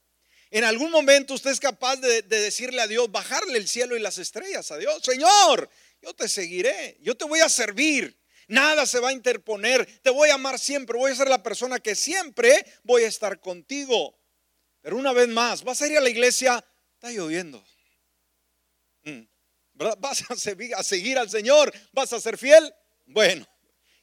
En 0.52 0.64
algún 0.64 0.92
momento 0.92 1.34
usted 1.34 1.50
es 1.50 1.60
capaz 1.60 1.96
de, 1.96 2.22
de 2.22 2.40
decirle 2.40 2.84
a 2.84 2.88
Dios, 2.88 3.12
bajarle 3.12 3.58
el 3.58 3.68
cielo 3.68 3.98
y 3.98 4.00
las 4.00 4.20
estrellas 4.20 4.70
a 4.70 4.78
Dios. 4.78 5.02
Señor, 5.02 5.68
yo 6.04 6.14
te 6.14 6.30
seguiré, 6.30 7.00
yo 7.02 7.18
te 7.18 7.26
voy 7.26 7.40
a 7.40 7.50
servir. 7.50 8.16
Nada 8.48 8.86
se 8.86 9.00
va 9.00 9.10
a 9.10 9.14
interponer. 9.14 9.86
Te 10.02 10.10
voy 10.10 10.30
a 10.30 10.36
amar 10.36 10.58
siempre. 10.58 10.98
Voy 10.98 11.12
a 11.12 11.16
ser 11.16 11.28
la 11.28 11.44
persona 11.44 11.80
que 11.80 11.96
siempre 11.96 12.66
voy 12.84 13.04
a 13.04 13.08
estar 13.08 13.40
contigo. 13.40 14.18
Pero 14.82 14.96
una 14.96 15.12
vez 15.12 15.28
más, 15.28 15.64
vas 15.64 15.82
a 15.82 15.88
ir 15.88 15.98
a 15.98 16.02
la 16.02 16.10
iglesia, 16.10 16.64
está 16.94 17.12
lloviendo. 17.12 17.64
Mm, 19.04 19.24
¿Vas 20.00 20.24
a 20.30 20.36
seguir, 20.84 21.18
al 21.18 21.30
Señor? 21.30 21.74
¿Vas 21.92 22.14
a 22.14 22.22
ser 22.22 22.38
fiel? 22.38 22.74
Bueno, 23.06 23.46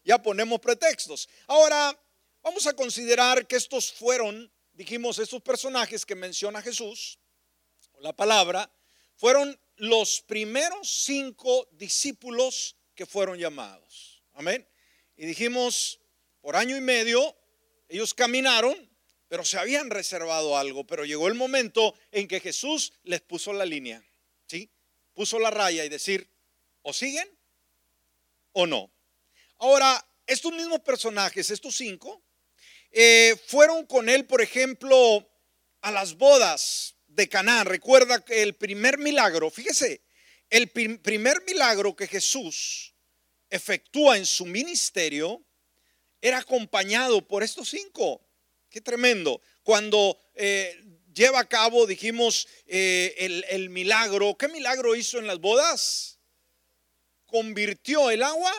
ya 0.04 0.22
ponemos 0.22 0.60
pretextos. 0.60 1.28
Ahora, 1.46 1.98
vamos 2.42 2.66
a 2.66 2.74
considerar 2.74 3.46
que 3.46 3.56
estos 3.56 3.92
fueron, 3.92 4.52
dijimos, 4.72 5.18
estos 5.18 5.42
personajes 5.42 6.04
que 6.04 6.14
menciona 6.14 6.60
Jesús, 6.60 7.18
la 8.00 8.12
palabra, 8.12 8.70
fueron 9.16 9.58
los 9.76 10.20
primeros 10.20 10.88
cinco 11.04 11.66
discípulos 11.72 12.76
que 12.94 13.06
fueron 13.06 13.38
llamados. 13.38 14.13
Amén. 14.34 14.66
Y 15.16 15.26
dijimos, 15.26 16.00
por 16.40 16.56
año 16.56 16.76
y 16.76 16.80
medio, 16.80 17.36
ellos 17.88 18.14
caminaron, 18.14 18.74
pero 19.28 19.44
se 19.44 19.58
habían 19.58 19.90
reservado 19.90 20.58
algo. 20.58 20.86
Pero 20.86 21.04
llegó 21.04 21.28
el 21.28 21.34
momento 21.34 21.94
en 22.10 22.28
que 22.28 22.40
Jesús 22.40 22.92
les 23.04 23.20
puso 23.20 23.52
la 23.52 23.64
línea, 23.64 24.04
¿sí? 24.46 24.70
Puso 25.14 25.38
la 25.38 25.50
raya 25.50 25.84
y 25.84 25.88
decir, 25.88 26.28
o 26.82 26.92
siguen 26.92 27.28
o 28.52 28.66
no. 28.66 28.90
Ahora, 29.58 30.04
estos 30.26 30.52
mismos 30.52 30.80
personajes, 30.80 31.50
estos 31.50 31.76
cinco, 31.76 32.22
eh, 32.90 33.36
fueron 33.46 33.86
con 33.86 34.08
él, 34.08 34.26
por 34.26 34.40
ejemplo, 34.40 35.28
a 35.80 35.90
las 35.90 36.14
bodas 36.14 36.96
de 37.06 37.28
Canaán. 37.28 37.66
Recuerda 37.66 38.24
que 38.24 38.42
el 38.42 38.54
primer 38.54 38.98
milagro, 38.98 39.50
fíjese, 39.50 40.02
el 40.50 40.68
primer 40.70 41.42
milagro 41.44 41.94
que 41.94 42.06
Jesús 42.06 42.93
efectúa 43.54 44.16
en 44.16 44.26
su 44.26 44.46
ministerio 44.46 45.40
era 46.20 46.38
acompañado 46.38 47.26
por 47.26 47.44
estos 47.44 47.68
cinco. 47.68 48.20
Qué 48.68 48.80
tremendo. 48.80 49.40
Cuando 49.62 50.18
eh, 50.34 50.82
lleva 51.14 51.38
a 51.38 51.48
cabo, 51.48 51.86
dijimos, 51.86 52.48
eh, 52.66 53.14
el, 53.18 53.44
el 53.48 53.70
milagro. 53.70 54.36
¿Qué 54.36 54.48
milagro 54.48 54.96
hizo 54.96 55.20
en 55.20 55.28
las 55.28 55.38
bodas? 55.38 56.18
Convirtió 57.26 58.10
el 58.10 58.24
agua 58.24 58.52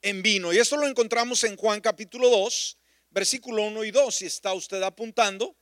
en 0.00 0.22
vino. 0.22 0.52
Y 0.52 0.58
eso 0.58 0.76
lo 0.76 0.86
encontramos 0.86 1.42
en 1.42 1.56
Juan 1.56 1.80
capítulo 1.80 2.30
2, 2.30 2.78
versículo 3.10 3.64
1 3.64 3.82
y 3.82 3.90
2. 3.90 4.14
Si 4.14 4.26
está 4.26 4.52
usted 4.52 4.80
apuntando, 4.84 5.56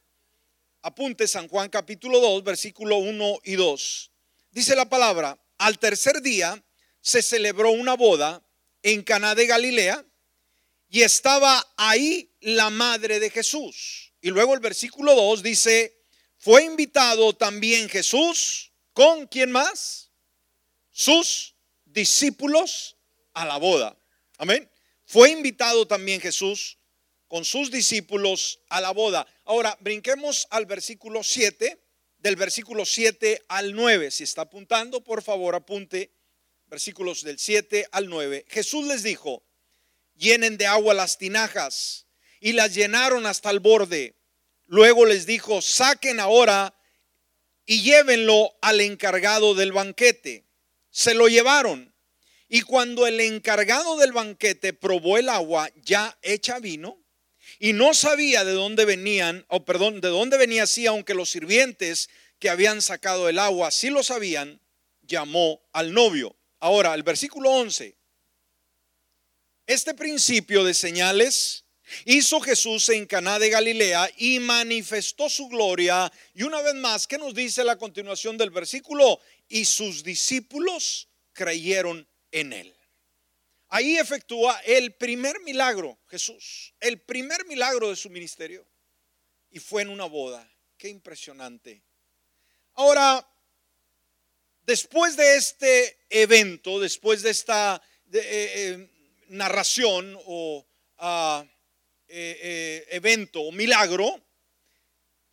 apunte 0.82 1.26
San 1.26 1.48
Juan 1.48 1.70
capítulo 1.70 2.20
2, 2.20 2.44
versículo 2.44 2.98
1 2.98 3.38
y 3.44 3.54
2. 3.54 4.12
Dice 4.50 4.76
la 4.76 4.90
palabra, 4.90 5.38
al 5.56 5.78
tercer 5.78 6.20
día 6.20 6.62
se 7.00 7.22
celebró 7.22 7.70
una 7.70 7.94
boda 7.94 8.44
en 8.82 9.02
Caná 9.02 9.34
de 9.34 9.46
Galilea 9.46 10.04
y 10.88 11.02
estaba 11.02 11.66
ahí 11.76 12.32
la 12.40 12.70
madre 12.70 13.20
de 13.20 13.30
Jesús. 13.30 14.12
Y 14.20 14.30
luego 14.30 14.54
el 14.54 14.60
versículo 14.60 15.14
2 15.14 15.42
dice, 15.42 15.98
fue 16.38 16.64
invitado 16.64 17.34
también 17.34 17.88
Jesús 17.88 18.72
con 18.92 19.26
quién 19.26 19.50
más? 19.50 20.10
Sus 20.90 21.54
discípulos 21.84 22.96
a 23.34 23.44
la 23.44 23.56
boda. 23.56 23.96
Amén. 24.38 24.70
Fue 25.04 25.30
invitado 25.30 25.86
también 25.86 26.20
Jesús 26.20 26.78
con 27.28 27.44
sus 27.44 27.70
discípulos 27.70 28.60
a 28.68 28.80
la 28.80 28.90
boda. 28.90 29.26
Ahora, 29.44 29.76
brinquemos 29.80 30.46
al 30.50 30.66
versículo 30.66 31.22
7, 31.22 31.80
del 32.18 32.36
versículo 32.36 32.84
7 32.84 33.44
al 33.48 33.74
9. 33.74 34.10
Si 34.10 34.24
está 34.24 34.42
apuntando, 34.42 35.02
por 35.02 35.22
favor, 35.22 35.54
apunte 35.54 36.12
versículos 36.68 37.22
del 37.22 37.38
7 37.38 37.88
al 37.92 38.08
9, 38.08 38.44
Jesús 38.48 38.86
les 38.86 39.02
dijo, 39.02 39.42
llenen 40.16 40.58
de 40.58 40.66
agua 40.66 40.94
las 40.94 41.18
tinajas 41.18 42.06
y 42.40 42.52
las 42.52 42.74
llenaron 42.74 43.26
hasta 43.26 43.50
el 43.50 43.60
borde. 43.60 44.16
Luego 44.66 45.06
les 45.06 45.26
dijo, 45.26 45.62
saquen 45.62 46.20
ahora 46.20 46.74
y 47.64 47.82
llévenlo 47.82 48.56
al 48.60 48.80
encargado 48.80 49.54
del 49.54 49.72
banquete. 49.72 50.44
Se 50.90 51.14
lo 51.14 51.28
llevaron. 51.28 51.94
Y 52.48 52.62
cuando 52.62 53.06
el 53.06 53.20
encargado 53.20 53.96
del 53.98 54.12
banquete 54.12 54.72
probó 54.72 55.18
el 55.18 55.28
agua 55.28 55.70
ya 55.76 56.18
hecha 56.22 56.58
vino, 56.60 57.02
y 57.58 57.72
no 57.72 57.92
sabía 57.92 58.44
de 58.44 58.52
dónde 58.52 58.84
venían, 58.84 59.44
o 59.48 59.64
perdón, 59.64 60.00
de 60.00 60.08
dónde 60.08 60.36
venía 60.36 60.62
así, 60.62 60.86
aunque 60.86 61.14
los 61.14 61.30
sirvientes 61.30 62.08
que 62.38 62.50
habían 62.50 62.82
sacado 62.82 63.28
el 63.28 63.38
agua 63.38 63.70
sí 63.70 63.90
lo 63.90 64.02
sabían, 64.02 64.60
llamó 65.02 65.60
al 65.72 65.92
novio 65.92 66.37
Ahora, 66.60 66.94
el 66.94 67.02
versículo 67.02 67.50
11. 67.50 67.96
Este 69.66 69.94
principio 69.94 70.64
de 70.64 70.74
señales 70.74 71.64
hizo 72.04 72.40
Jesús 72.40 72.88
en 72.88 73.06
Caná 73.06 73.38
de 73.38 73.50
Galilea 73.50 74.10
y 74.16 74.38
manifestó 74.40 75.28
su 75.28 75.48
gloria. 75.48 76.10
Y 76.34 76.42
una 76.42 76.60
vez 76.62 76.74
más, 76.74 77.06
¿qué 77.06 77.18
nos 77.18 77.34
dice 77.34 77.62
la 77.64 77.76
continuación 77.76 78.36
del 78.36 78.50
versículo? 78.50 79.20
Y 79.48 79.64
sus 79.64 80.02
discípulos 80.02 81.08
creyeron 81.32 82.08
en 82.32 82.52
él. 82.52 82.74
ahí 83.68 83.98
efectúa 83.98 84.58
el 84.64 84.94
primer 84.94 85.40
milagro, 85.40 85.98
Jesús, 86.08 86.74
el 86.80 87.00
primer 87.02 87.44
milagro 87.46 87.90
de 87.90 87.96
su 87.96 88.08
ministerio. 88.08 88.66
Y 89.50 89.58
fue 89.58 89.82
en 89.82 89.90
una 89.90 90.06
boda. 90.06 90.50
Qué 90.76 90.88
impresionante. 90.88 91.82
Ahora, 92.74 93.26
después 94.68 95.16
de 95.16 95.36
este 95.36 95.98
evento, 96.10 96.78
después 96.78 97.22
de 97.22 97.30
esta 97.30 97.82
eh, 98.12 98.20
eh, 98.22 98.90
narración 99.28 100.14
o 100.26 100.66
ah, 100.98 101.42
eh, 102.06 102.86
evento 102.90 103.40
o 103.40 103.50
milagro, 103.50 104.22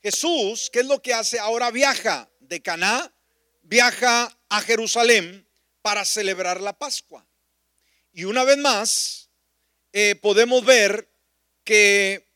Jesús, 0.01 0.69
¿qué 0.71 0.79
es 0.79 0.85
lo 0.85 1.01
que 1.01 1.13
hace? 1.13 1.37
Ahora 1.37 1.69
viaja 1.69 2.29
de 2.39 2.61
Caná, 2.61 3.13
viaja 3.61 4.39
a 4.47 4.61
Jerusalén 4.61 5.45
para 5.81 6.05
celebrar 6.05 6.61
la 6.61 6.71
Pascua. 6.71 7.27
Y 8.13 8.23
una 8.23 8.45
vez 8.45 8.57
más, 8.57 9.29
podemos 10.21 10.63
ver 10.63 11.09
que 11.65 12.29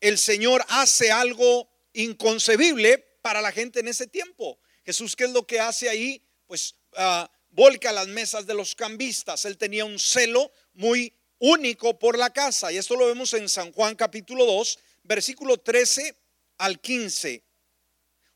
el 0.00 0.16
Señor 0.16 0.64
hace 0.68 1.12
algo 1.12 1.68
inconcebible 1.92 2.98
para 3.20 3.42
la 3.42 3.52
gente 3.52 3.80
en 3.80 3.88
ese 3.88 4.06
tiempo. 4.06 4.58
Jesús, 4.86 5.14
¿qué 5.16 5.24
es 5.24 5.30
lo 5.30 5.46
que 5.46 5.60
hace 5.60 5.90
ahí? 5.90 6.25
Pues 6.46 6.74
uh, 6.92 7.26
volca 7.50 7.92
las 7.92 8.08
mesas 8.08 8.46
de 8.46 8.54
los 8.54 8.74
cambistas. 8.74 9.44
Él 9.44 9.56
tenía 9.56 9.84
un 9.84 9.98
celo 9.98 10.52
muy 10.74 11.12
único 11.38 11.98
por 11.98 12.18
la 12.18 12.30
casa. 12.30 12.72
Y 12.72 12.78
esto 12.78 12.96
lo 12.96 13.06
vemos 13.06 13.32
en 13.34 13.48
San 13.48 13.72
Juan 13.72 13.94
capítulo 13.94 14.44
2, 14.44 14.78
versículo 15.04 15.58
13 15.58 16.16
al 16.58 16.80
15. 16.80 17.42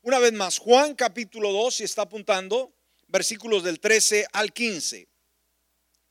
Una 0.03 0.19
vez 0.19 0.33
más, 0.33 0.57
Juan 0.57 0.95
capítulo 0.95 1.51
2, 1.51 1.75
si 1.75 1.83
está 1.83 2.03
apuntando, 2.03 2.73
versículos 3.07 3.63
del 3.63 3.79
13 3.79 4.25
al 4.33 4.51
15. 4.51 5.07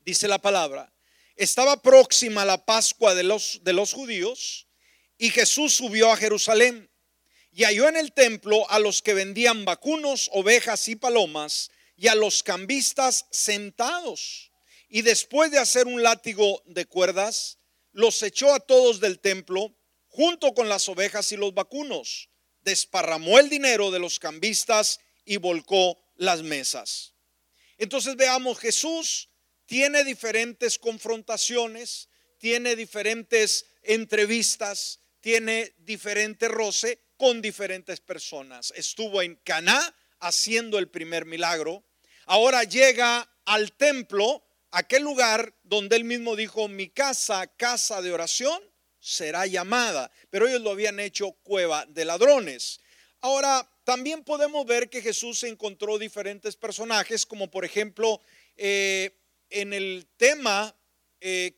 Dice 0.05 0.27
la 0.27 0.39
palabra, 0.39 0.91
estaba 1.35 1.81
próxima 1.81 2.45
la 2.45 2.65
Pascua 2.65 3.13
de 3.15 3.23
los, 3.23 3.59
de 3.63 3.73
los 3.73 3.93
judíos 3.93 4.67
y 5.17 5.29
Jesús 5.29 5.73
subió 5.73 6.11
a 6.11 6.17
Jerusalén 6.17 6.89
y 7.51 7.63
halló 7.65 7.89
en 7.89 7.97
el 7.97 8.13
templo 8.13 8.69
a 8.69 8.79
los 8.79 9.01
que 9.01 9.13
vendían 9.13 9.65
vacunos, 9.65 10.29
ovejas 10.33 10.87
y 10.87 10.95
palomas, 10.95 11.69
y 12.01 12.07
a 12.07 12.15
los 12.15 12.41
cambistas 12.41 13.27
sentados. 13.29 14.51
Y 14.89 15.03
después 15.03 15.51
de 15.51 15.59
hacer 15.59 15.85
un 15.85 16.01
látigo 16.01 16.63
de 16.65 16.87
cuerdas, 16.87 17.59
los 17.91 18.23
echó 18.23 18.55
a 18.55 18.59
todos 18.59 18.99
del 18.99 19.19
templo, 19.19 19.77
junto 20.07 20.55
con 20.55 20.67
las 20.67 20.89
ovejas 20.89 21.31
y 21.31 21.37
los 21.37 21.53
vacunos. 21.53 22.31
Desparramó 22.61 23.37
el 23.37 23.49
dinero 23.49 23.91
de 23.91 23.99
los 23.99 24.17
cambistas 24.17 24.99
y 25.25 25.37
volcó 25.37 26.03
las 26.15 26.41
mesas. 26.41 27.13
Entonces 27.77 28.15
veamos, 28.15 28.57
Jesús 28.57 29.29
tiene 29.67 30.03
diferentes 30.03 30.79
confrontaciones, 30.79 32.09
tiene 32.39 32.75
diferentes 32.75 33.67
entrevistas, 33.83 35.01
tiene 35.19 35.75
diferente 35.77 36.47
roce 36.47 36.99
con 37.15 37.43
diferentes 37.43 37.99
personas. 37.99 38.73
Estuvo 38.75 39.21
en 39.21 39.35
Caná 39.43 39.95
haciendo 40.19 40.79
el 40.79 40.89
primer 40.89 41.25
milagro. 41.25 41.83
Ahora 42.31 42.63
llega 42.63 43.29
al 43.43 43.73
templo, 43.73 44.41
aquel 44.71 45.03
lugar 45.03 45.53
donde 45.63 45.97
él 45.97 46.05
mismo 46.05 46.37
dijo, 46.37 46.69
mi 46.69 46.87
casa, 46.87 47.45
casa 47.45 48.01
de 48.01 48.13
oración, 48.13 48.63
será 49.01 49.45
llamada. 49.47 50.09
Pero 50.29 50.47
ellos 50.47 50.61
lo 50.61 50.71
habían 50.71 51.01
hecho 51.01 51.33
cueva 51.43 51.85
de 51.87 52.05
ladrones. 52.05 52.79
Ahora, 53.19 53.69
también 53.83 54.23
podemos 54.23 54.65
ver 54.65 54.89
que 54.89 55.01
Jesús 55.01 55.43
encontró 55.43 55.97
diferentes 55.97 56.55
personajes, 56.55 57.25
como 57.25 57.51
por 57.51 57.65
ejemplo 57.65 58.21
eh, 58.55 59.11
en 59.49 59.73
el 59.73 60.07
tema 60.15 60.73
eh, 61.19 61.53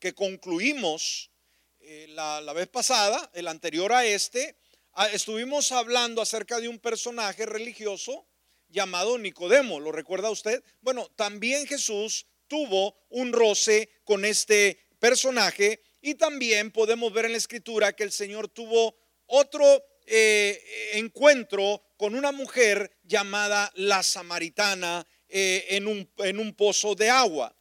que, 0.00 0.14
concluimos 0.14 1.30
eh, 1.78 2.06
la, 2.08 2.52
vez 2.54 2.66
pasada, 2.66 3.30
el 3.34 3.46
anterior 3.46 3.92
a 3.92 4.04
este, 4.04 4.56
Ah, 5.00 5.06
estuvimos 5.12 5.70
hablando 5.70 6.20
acerca 6.20 6.58
de 6.58 6.68
un 6.68 6.80
personaje 6.80 7.46
religioso 7.46 8.26
llamado 8.68 9.18
Nicodemo, 9.18 9.80
¿lo 9.80 9.92
recuerda 9.92 10.30
usted? 10.30 10.62
Bueno, 10.80 11.08
también 11.16 11.66
Jesús 11.66 12.26
tuvo 12.46 12.96
un 13.08 13.32
roce 13.32 13.88
con 14.04 14.24
este 14.24 14.78
personaje 14.98 15.82
y 16.00 16.14
también 16.14 16.70
podemos 16.70 17.12
ver 17.12 17.26
en 17.26 17.32
la 17.32 17.38
escritura 17.38 17.92
que 17.92 18.04
el 18.04 18.12
Señor 18.12 18.48
tuvo 18.48 18.96
otro 19.26 19.82
eh, 20.06 20.62
encuentro 20.94 21.82
con 21.96 22.14
una 22.14 22.32
mujer 22.32 22.98
llamada 23.02 23.70
la 23.74 24.02
samaritana 24.02 25.06
eh, 25.28 25.66
en, 25.70 25.86
un, 25.86 26.10
en 26.18 26.38
un 26.38 26.54
pozo 26.54 26.94
de 26.94 27.10
agua. 27.10 27.54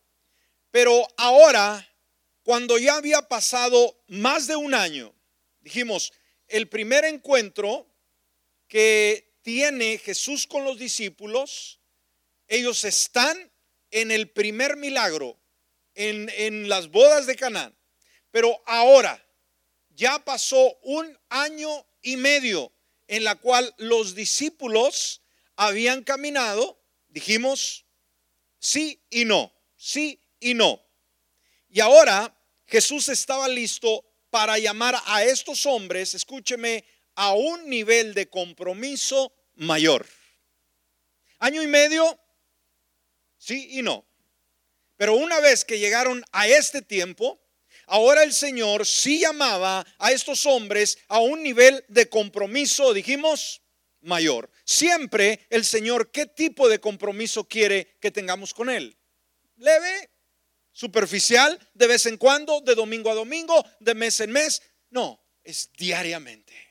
Pero 0.71 1.05
ahora, 1.17 1.85
cuando 2.43 2.77
ya 2.77 2.95
había 2.95 3.23
pasado 3.23 4.01
más 4.07 4.47
de 4.47 4.55
un 4.55 4.73
año, 4.73 5.13
dijimos, 5.59 6.13
el 6.47 6.69
primer 6.69 7.03
encuentro 7.03 7.87
que 8.67 9.26
tiene 9.47 9.97
Jesús 9.97 10.45
con 10.45 10.65
los 10.65 10.77
discípulos, 10.77 11.79
ellos 12.49 12.83
están 12.83 13.49
en 13.91 14.11
el 14.11 14.29
primer 14.29 14.75
milagro, 14.75 15.39
en, 15.95 16.67
las 16.67 16.89
bodas 16.89 17.27
de 17.27 17.37
Canaán. 17.37 17.73
Pero 18.29 18.61
ahora 18.65 19.25
ya 19.91 20.19
pasó 20.19 20.77
un 20.81 21.17
año 21.29 21.69
y 22.01 22.17
medio 22.17 22.73
en 23.07 23.23
la 23.23 23.35
cual 23.35 23.73
los 23.77 24.15
discípulos 24.15 25.21
habían 25.55 26.03
caminado, 26.03 26.83
dijimos, 27.07 27.85
sí 28.59 29.01
y 29.09 29.23
no, 29.23 29.53
sí 29.77 30.19
y 30.41 30.55
no. 30.55 30.83
Y 31.69 31.79
ahora 31.79 32.37
Jesús 32.65 33.07
estaba 33.07 33.47
listo 33.47 34.03
para 34.29 34.59
llamar 34.59 34.97
a 35.05 35.23
estos 35.23 35.65
hombres, 35.65 36.15
escúcheme, 36.15 36.83
a 37.15 37.31
un 37.31 37.69
nivel 37.69 38.13
de 38.13 38.29
compromiso 38.29 39.33
mayor. 39.57 40.05
Año 41.39 41.61
y 41.61 41.67
medio, 41.67 42.19
sí 43.37 43.67
y 43.71 43.81
no. 43.81 44.05
Pero 44.95 45.15
una 45.15 45.39
vez 45.39 45.63
que 45.63 45.79
llegaron 45.79 46.23
a 46.31 46.47
este 46.47 46.81
tiempo, 46.81 47.39
ahora 47.85 48.23
el 48.23 48.33
Señor 48.33 48.85
sí 48.85 49.19
llamaba 49.19 49.85
a 49.99 50.11
estos 50.11 50.45
hombres 50.45 50.97
a 51.07 51.19
un 51.19 51.43
nivel 51.43 51.85
de 51.87 52.09
compromiso, 52.09 52.93
dijimos, 52.93 53.61
mayor. 54.01 54.49
Siempre 54.63 55.45
el 55.49 55.65
Señor, 55.65 56.11
¿qué 56.11 56.25
tipo 56.25 56.67
de 56.67 56.79
compromiso 56.79 57.47
quiere 57.47 57.97
que 57.99 58.11
tengamos 58.11 58.53
con 58.53 58.69
Él? 58.69 58.97
Leve, 59.57 60.09
superficial, 60.71 61.59
de 61.73 61.87
vez 61.87 62.05
en 62.05 62.17
cuando, 62.17 62.61
de 62.61 62.75
domingo 62.75 63.11
a 63.11 63.15
domingo, 63.15 63.65
de 63.79 63.93
mes 63.93 64.19
en 64.19 64.31
mes. 64.31 64.61
No, 64.89 65.23
es 65.43 65.71
diariamente. 65.73 66.66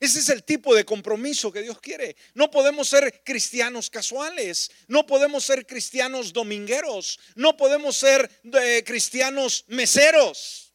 Ese 0.00 0.20
es 0.20 0.28
el 0.28 0.44
tipo 0.44 0.74
de 0.74 0.84
compromiso 0.84 1.50
que 1.50 1.62
Dios 1.62 1.80
quiere. 1.80 2.16
No 2.34 2.50
podemos 2.50 2.88
ser 2.88 3.22
cristianos 3.24 3.90
casuales, 3.90 4.70
no 4.86 5.04
podemos 5.06 5.44
ser 5.44 5.66
cristianos 5.66 6.32
domingueros, 6.32 7.18
no 7.34 7.56
podemos 7.56 7.96
ser 7.96 8.30
eh, 8.44 8.84
cristianos 8.86 9.64
meseros. 9.66 10.72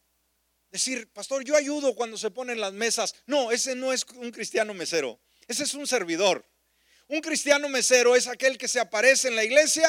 Decir, 0.72 1.08
pastor, 1.14 1.44
yo 1.46 1.56
ayudo 1.56 1.96
cuando 1.96 2.18
se 2.18 2.32
ponen 2.32 2.60
las 2.60 2.74
mesas. 2.74 3.16
No, 3.26 3.52
ese 3.52 3.76
no 3.76 3.94
es 3.94 4.06
un 4.16 4.32
cristiano 4.32 4.74
mesero, 4.74 5.22
ese 5.48 5.64
es 5.64 5.74
un 5.74 5.88
servidor. 5.88 6.46
Un 7.08 7.22
cristiano 7.22 7.70
mesero 7.70 8.16
es 8.16 8.28
aquel 8.28 8.58
que 8.58 8.68
se 8.68 8.80
aparece 8.80 9.30
en 9.30 9.36
la 9.36 9.44
iglesia 9.44 9.88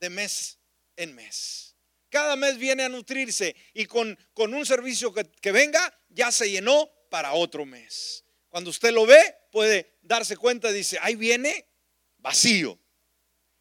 de 0.00 0.08
mes 0.08 0.58
en 0.96 1.14
mes. 1.14 1.76
Cada 2.08 2.36
mes 2.36 2.56
viene 2.56 2.84
a 2.84 2.88
nutrirse 2.88 3.54
y 3.74 3.84
con, 3.84 4.18
con 4.32 4.54
un 4.54 4.64
servicio 4.64 5.12
que, 5.12 5.24
que 5.24 5.52
venga 5.52 5.94
ya 6.08 6.32
se 6.32 6.50
llenó 6.50 6.90
para 7.08 7.32
otro 7.32 7.64
mes. 7.64 8.24
Cuando 8.48 8.70
usted 8.70 8.92
lo 8.92 9.06
ve, 9.06 9.36
puede 9.50 9.98
darse 10.02 10.36
cuenta, 10.36 10.72
dice, 10.72 10.98
ahí 11.00 11.16
viene 11.16 11.66
vacío, 12.18 12.78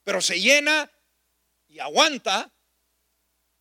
pero 0.03 0.21
se 0.21 0.39
llena 0.39 0.91
y 1.67 1.79
aguanta 1.79 2.53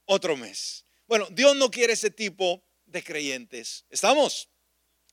otro 0.05 0.37
mes. 0.37 0.85
Bueno, 1.07 1.27
Dios 1.31 1.57
no 1.57 1.70
quiere 1.70 1.92
ese 1.92 2.11
tipo 2.11 2.64
de 2.85 3.03
creyentes. 3.03 3.85
¿Estamos? 3.90 4.49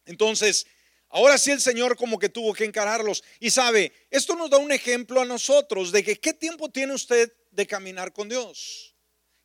Entonces, 0.06 0.66
ahora 1.10 1.38
sí 1.38 1.52
el 1.52 1.62
Señor 1.62 1.96
como 1.98 2.20
que 2.20 2.30
tuvo 2.30 2.54
que 2.54 2.66
encararlos. 2.66 3.24
Y 3.40 3.50
sabe, 3.50 3.92
esto 4.10 4.36
nos 4.36 4.50
da 4.50 4.58
un 4.58 4.72
ejemplo 4.72 5.22
a 5.22 5.26
nosotros 5.26 5.92
de 5.92 6.04
que 6.04 6.20
qué 6.20 6.34
tiempo 6.34 6.70
tiene 6.70 6.94
usted 6.94 7.32
de 7.52 7.68
caminar 7.68 8.14
con 8.14 8.30
Dios? 8.30 8.93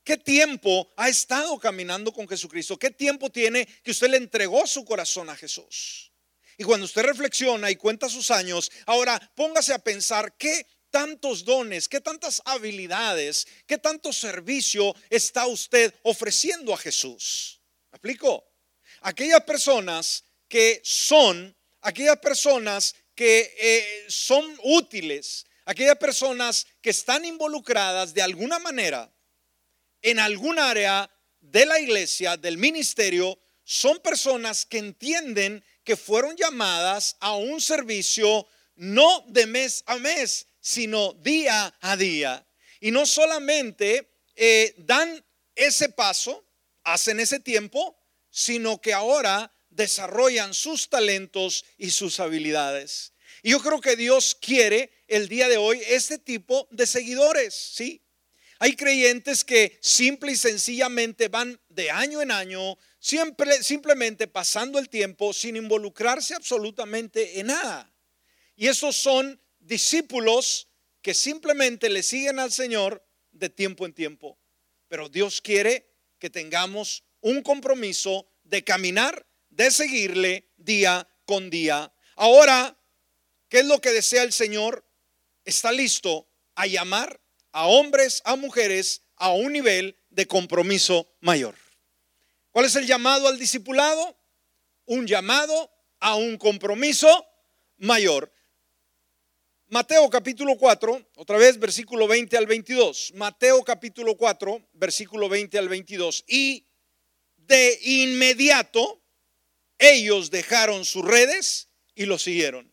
¿Qué 0.08 0.16
tiempo 0.16 0.90
ha 0.96 1.10
estado 1.10 1.58
caminando 1.58 2.14
con 2.14 2.26
Jesucristo? 2.26 2.78
¿Qué 2.78 2.90
tiempo 2.90 3.28
tiene 3.28 3.66
que 3.84 3.90
usted 3.90 4.08
le 4.08 4.16
entregó 4.16 4.66
su 4.66 4.82
corazón 4.82 5.28
a 5.28 5.36
Jesús? 5.36 6.10
Y 6.56 6.64
cuando 6.64 6.86
usted 6.86 7.02
reflexiona 7.02 7.70
y 7.70 7.76
cuenta 7.76 8.08
sus 8.08 8.30
años, 8.30 8.72
ahora 8.86 9.20
póngase 9.34 9.74
a 9.74 9.78
pensar 9.78 10.34
qué 10.38 10.66
tantos 10.88 11.44
dones, 11.44 11.90
qué 11.90 12.00
tantas 12.00 12.40
habilidades, 12.46 13.46
qué 13.66 13.76
tanto 13.76 14.10
servicio 14.14 14.96
está 15.10 15.46
usted 15.46 15.92
ofreciendo 16.04 16.72
a 16.72 16.78
Jesús. 16.78 17.60
¿Me 17.92 17.96
explico? 17.96 18.50
Aquellas 19.02 19.42
personas 19.42 20.24
que 20.48 20.80
son, 20.84 21.54
aquellas 21.82 22.16
personas 22.16 22.94
que 23.14 23.54
eh, 23.60 24.06
son 24.08 24.58
útiles, 24.62 25.44
aquellas 25.66 25.98
personas 25.98 26.66
que 26.80 26.88
están 26.88 27.26
involucradas 27.26 28.14
de 28.14 28.22
alguna 28.22 28.58
manera 28.58 29.12
en 30.02 30.18
algún 30.18 30.58
área 30.58 31.10
de 31.40 31.66
la 31.66 31.80
iglesia, 31.80 32.36
del 32.36 32.58
ministerio, 32.58 33.38
son 33.64 33.98
personas 34.00 34.64
que 34.64 34.78
entienden 34.78 35.64
que 35.84 35.96
fueron 35.96 36.36
llamadas 36.36 37.16
a 37.20 37.36
un 37.36 37.60
servicio 37.60 38.46
no 38.76 39.24
de 39.28 39.46
mes 39.46 39.82
a 39.86 39.96
mes, 39.96 40.46
sino 40.60 41.12
día 41.14 41.74
a 41.80 41.96
día. 41.96 42.46
Y 42.80 42.90
no 42.90 43.06
solamente 43.06 44.08
eh, 44.36 44.74
dan 44.78 45.24
ese 45.54 45.88
paso, 45.88 46.44
hacen 46.84 47.20
ese 47.20 47.40
tiempo, 47.40 47.98
sino 48.30 48.80
que 48.80 48.92
ahora 48.92 49.52
desarrollan 49.70 50.54
sus 50.54 50.88
talentos 50.88 51.64
y 51.76 51.90
sus 51.90 52.20
habilidades. 52.20 53.12
Y 53.42 53.50
yo 53.50 53.60
creo 53.60 53.80
que 53.80 53.96
Dios 53.96 54.36
quiere 54.40 54.90
el 55.06 55.28
día 55.28 55.48
de 55.48 55.56
hoy 55.56 55.80
este 55.86 56.18
tipo 56.18 56.68
de 56.70 56.86
seguidores, 56.86 57.54
¿sí? 57.54 58.02
Hay 58.60 58.74
creyentes 58.74 59.44
que 59.44 59.78
simple 59.80 60.32
y 60.32 60.36
sencillamente 60.36 61.28
van 61.28 61.60
de 61.68 61.90
año 61.90 62.20
en 62.20 62.32
año, 62.32 62.76
siempre, 62.98 63.62
simplemente 63.62 64.26
pasando 64.26 64.80
el 64.80 64.88
tiempo 64.88 65.32
sin 65.32 65.56
involucrarse 65.56 66.34
absolutamente 66.34 67.38
en 67.38 67.48
nada. 67.48 67.92
Y 68.56 68.66
esos 68.66 68.96
son 68.96 69.40
discípulos 69.60 70.68
que 71.02 71.14
simplemente 71.14 71.88
le 71.88 72.02
siguen 72.02 72.40
al 72.40 72.50
Señor 72.50 73.06
de 73.30 73.48
tiempo 73.48 73.86
en 73.86 73.92
tiempo. 73.92 74.36
Pero 74.88 75.08
Dios 75.08 75.40
quiere 75.40 75.88
que 76.18 76.28
tengamos 76.28 77.04
un 77.20 77.42
compromiso 77.42 78.28
de 78.42 78.64
caminar, 78.64 79.24
de 79.50 79.70
seguirle 79.70 80.48
día 80.56 81.08
con 81.24 81.48
día. 81.48 81.92
Ahora, 82.16 82.76
¿qué 83.48 83.60
es 83.60 83.66
lo 83.66 83.80
que 83.80 83.92
desea 83.92 84.24
el 84.24 84.32
Señor? 84.32 84.84
Está 85.44 85.70
listo 85.70 86.28
a 86.56 86.66
llamar 86.66 87.20
a 87.52 87.66
hombres, 87.66 88.22
a 88.24 88.36
mujeres, 88.36 89.02
a 89.16 89.32
un 89.32 89.52
nivel 89.52 89.96
de 90.10 90.26
compromiso 90.26 91.08
mayor. 91.20 91.54
¿Cuál 92.50 92.66
es 92.66 92.76
el 92.76 92.86
llamado 92.86 93.28
al 93.28 93.38
discipulado? 93.38 94.16
Un 94.86 95.06
llamado 95.06 95.70
a 96.00 96.14
un 96.14 96.36
compromiso 96.38 97.26
mayor. 97.76 98.32
Mateo 99.68 100.08
capítulo 100.08 100.56
4, 100.56 101.10
otra 101.16 101.36
vez 101.36 101.58
versículo 101.58 102.08
20 102.08 102.36
al 102.38 102.46
22. 102.46 103.12
Mateo 103.16 103.62
capítulo 103.62 104.16
4, 104.16 104.70
versículo 104.72 105.28
20 105.28 105.58
al 105.58 105.68
22. 105.68 106.24
Y 106.26 106.66
de 107.36 107.78
inmediato 107.82 109.02
ellos 109.78 110.30
dejaron 110.30 110.84
sus 110.84 111.04
redes 111.04 111.68
y 111.94 112.06
lo 112.06 112.18
siguieron. 112.18 112.72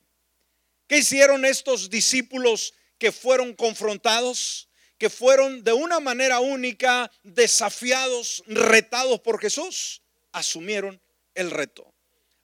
¿Qué 0.88 1.00
hicieron 1.00 1.46
estos 1.46 1.90
discípulos 1.90 2.74
que 2.98 3.12
fueron 3.12 3.54
confrontados? 3.54 4.70
que 4.98 5.10
fueron 5.10 5.64
de 5.64 5.74
una 5.74 6.00
manera 6.00 6.40
única 6.40 7.12
desafiados, 7.24 8.44
retados 8.48 9.20
por 9.22 9.42
Jesús, 9.42 10.02
asumieron 10.32 11.02
el 11.34 11.52
reto, 11.52 11.94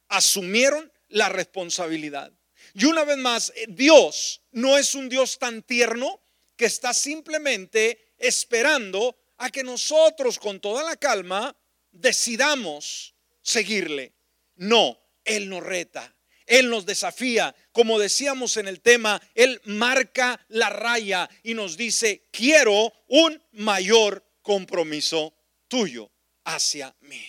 asumieron 0.10 0.92
la 1.08 1.30
responsabilidad. 1.30 2.32
Y 2.74 2.86
una 2.86 3.04
vez 3.04 3.18
más, 3.18 3.52
eh, 3.56 3.66
Dios 3.70 4.42
no 4.52 4.78
es 4.78 4.96
un 4.96 5.10
Dios 5.10 5.40
tan 5.40 5.64
tierno 5.64 6.22
que 6.56 6.66
está 6.66 6.94
simplemente 6.94 8.14
esperando 8.18 9.18
a 9.38 9.50
que 9.50 9.64
nosotros 9.64 10.38
con 10.38 10.60
toda 10.60 10.84
la 10.84 10.96
calma 10.96 11.56
decidamos 11.92 13.16
seguirle. 13.42 14.14
No, 14.56 15.02
Él 15.24 15.50
nos 15.50 15.64
reta, 15.64 16.16
Él 16.46 16.70
nos 16.70 16.86
desafía. 16.86 17.56
Como 17.72 18.00
decíamos 18.00 18.58
en 18.58 18.68
el 18.68 18.82
tema, 18.82 19.22
Él 19.36 19.62
marca 19.66 20.44
la 20.50 20.70
raya 20.70 21.30
y 21.44 21.54
nos 21.54 21.78
dice, 21.78 22.28
quiero 22.32 22.94
un 23.08 23.42
mayor 23.52 24.26
compromiso 24.42 25.34
tuyo 25.68 26.12
hacia 26.44 26.96
mí. 27.02 27.24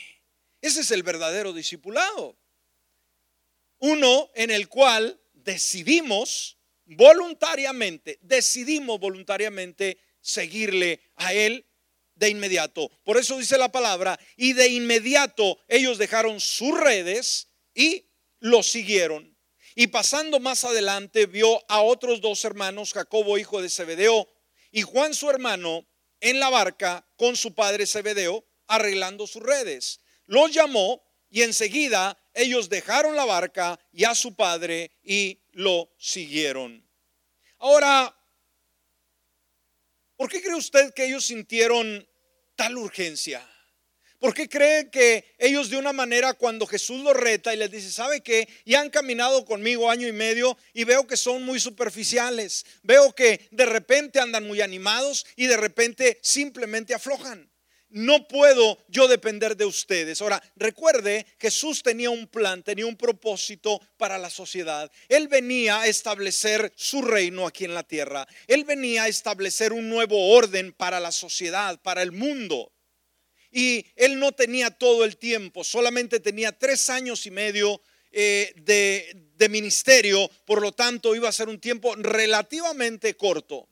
Ese 0.61 0.81
es 0.81 0.91
el 0.91 1.03
verdadero 1.03 1.53
discipulado. 1.53 2.39
Uno 3.79 4.31
en 4.35 4.51
el 4.51 4.69
cual 4.69 5.21
decidimos 5.33 6.59
voluntariamente, 6.85 8.19
decidimos 8.23 9.01
voluntariamente 9.01 9.99
seguirle 10.21 11.01
a 11.17 11.35
Él 11.35 11.67
de 12.15 12.29
inmediato. 12.29 12.91
Por 13.05 13.17
eso 13.17 13.39
dice 13.39 13.59
la 13.59 13.73
palabra, 13.73 14.19
y 14.37 14.53
de 14.53 14.69
inmediato 14.69 15.59
ellos 15.69 15.99
dejaron 15.99 16.41
sus 16.41 16.79
redes 16.79 17.49
y 17.75 18.07
lo 18.43 18.63
siguieron. 18.63 19.39
Y 19.75 19.87
pasando 19.87 20.41
más 20.41 20.65
adelante 20.65 21.27
vio 21.27 21.63
a 21.71 21.81
otros 21.81 22.21
dos 22.21 22.45
hermanos, 22.45 22.93
Jacobo 22.93 23.39
hijo 23.39 23.63
de 23.63 23.71
Zebedeo 23.71 24.29
y 24.71 24.83
Juan 24.83 25.15
su 25.15 25.31
hermano, 25.31 25.87
en 26.21 26.39
la 26.39 26.51
barca 26.51 27.07
con 27.17 27.37
su 27.37 27.55
padre 27.55 27.87
Zebedeo, 27.87 28.45
arreglando 28.67 29.27
sus 29.27 29.43
redes. 29.43 30.01
Los 30.27 30.53
llamó 30.53 31.03
y 31.31 31.43
enseguida 31.43 32.19
ellos 32.35 32.69
dejaron 32.69 33.17
la 33.17 33.25
barca 33.25 33.79
y 33.93 34.05
a 34.05 34.15
su 34.15 34.35
padre 34.35 34.91
y 35.03 35.41
lo 35.53 35.93
siguieron. 35.99 36.87
Ahora, 37.59 38.15
¿por 40.17 40.29
qué 40.29 40.43
cree 40.43 40.57
usted 40.57 40.93
que 40.93 41.07
ellos 41.07 41.25
sintieron 41.25 42.07
tal 42.57 42.77
urgencia? 42.77 43.49
¿Por 44.23 44.35
qué 44.35 44.49
creen 44.49 44.89
que 44.89 45.35
ellos 45.37 45.69
de 45.69 45.77
una 45.77 45.93
manera 45.93 46.35
cuando 46.35 46.65
Jesús 46.65 47.03
los 47.03 47.17
reta 47.17 47.53
y 47.53 47.57
les 47.57 47.73
dice, 47.73 47.91
¿sabe 47.91 48.21
qué? 48.21 48.49
Y 48.65 48.77
han 48.77 48.89
caminado 48.89 49.45
conmigo 49.45 49.91
año 49.91 50.07
y 50.07 50.13
medio 50.13 50.57
y 50.73 50.85
veo 50.85 51.09
que 51.09 51.17
son 51.17 51.43
muy 51.43 51.59
superficiales. 51.59 52.65
Veo 52.85 53.13
que 53.17 53.49
de 53.51 53.67
repente 53.67 54.21
andan 54.21 54.47
muy 54.47 54.61
animados 54.61 55.27
y 55.35 55.47
de 55.47 55.57
repente 55.57 56.21
simplemente 56.23 56.95
aflojan. 56.95 57.51
No 57.89 58.29
puedo 58.29 58.79
yo 58.87 59.09
depender 59.09 59.57
de 59.57 59.65
ustedes. 59.65 60.23
Ahora, 60.23 60.41
recuerde, 60.55 61.27
Jesús 61.41 61.83
tenía 61.83 62.11
un 62.11 62.29
plan, 62.29 62.63
tenía 62.63 62.87
un 62.87 62.97
propósito 62.97 63.81
para 63.97 64.19
la 64.19 64.31
sociedad. 64.31 64.89
Él 65.09 65.27
venía 65.27 65.81
a 65.81 65.89
establecer 65.89 66.73
su 66.77 67.03
reino 67.03 67.45
aquí 67.45 67.65
en 67.65 67.75
la 67.75 67.83
tierra. 67.83 68.29
Él 68.47 68.63
venía 68.63 69.03
a 69.03 69.09
establecer 69.09 69.73
un 69.73 69.89
nuevo 69.89 70.29
orden 70.29 70.73
para 70.73 71.01
la 71.01 71.11
sociedad, 71.11 71.81
para 71.83 72.03
el 72.03 72.13
mundo. 72.13 72.71
Y 73.53 73.87
él 73.97 74.19
no 74.19 74.33
tenía 74.33 74.71
todo 74.71 75.05
el 75.05 75.19
tiempo, 75.19 75.63
solamente 75.63 76.19
tenía 76.21 76.53
tres 76.53 76.89
años 76.91 77.27
y 77.27 77.31
medio 77.31 77.83
eh, 78.11 78.53
de, 78.57 79.15
de 79.37 79.49
ministerio, 79.49 80.31
por 80.47 80.61
lo 80.63 80.73
tanto 80.73 81.15
iba 81.15 81.29
a 81.29 81.33
ser 81.33 81.49
un 81.49 81.61
tiempo 81.61 81.95
relativamente 81.97 83.15
corto. 83.15 83.69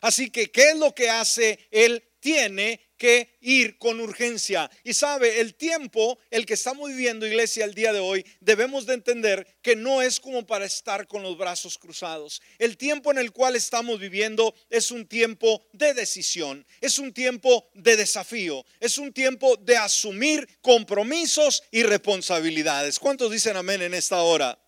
Así 0.00 0.30
que, 0.30 0.50
¿qué 0.50 0.70
es 0.70 0.76
lo 0.76 0.94
que 0.94 1.10
hace? 1.10 1.58
Él 1.70 2.02
tiene 2.20 2.89
que 3.00 3.38
ir 3.40 3.78
con 3.78 3.98
urgencia. 3.98 4.70
Y 4.84 4.92
sabe, 4.92 5.40
el 5.40 5.54
tiempo, 5.54 6.18
el 6.30 6.44
que 6.44 6.52
estamos 6.52 6.90
viviendo, 6.90 7.26
iglesia, 7.26 7.64
el 7.64 7.72
día 7.72 7.94
de 7.94 7.98
hoy, 7.98 8.26
debemos 8.40 8.84
de 8.84 8.92
entender 8.92 9.56
que 9.62 9.74
no 9.74 10.02
es 10.02 10.20
como 10.20 10.46
para 10.46 10.66
estar 10.66 11.06
con 11.06 11.22
los 11.22 11.38
brazos 11.38 11.78
cruzados. 11.78 12.42
El 12.58 12.76
tiempo 12.76 13.10
en 13.10 13.16
el 13.16 13.32
cual 13.32 13.56
estamos 13.56 13.98
viviendo 13.98 14.54
es 14.68 14.90
un 14.90 15.06
tiempo 15.06 15.64
de 15.72 15.94
decisión, 15.94 16.66
es 16.82 16.98
un 16.98 17.14
tiempo 17.14 17.70
de 17.72 17.96
desafío, 17.96 18.66
es 18.78 18.98
un 18.98 19.14
tiempo 19.14 19.56
de 19.56 19.78
asumir 19.78 20.46
compromisos 20.60 21.62
y 21.70 21.84
responsabilidades. 21.84 22.98
¿Cuántos 22.98 23.32
dicen 23.32 23.56
amén 23.56 23.80
en 23.80 23.94
esta 23.94 24.20
hora? 24.20 24.58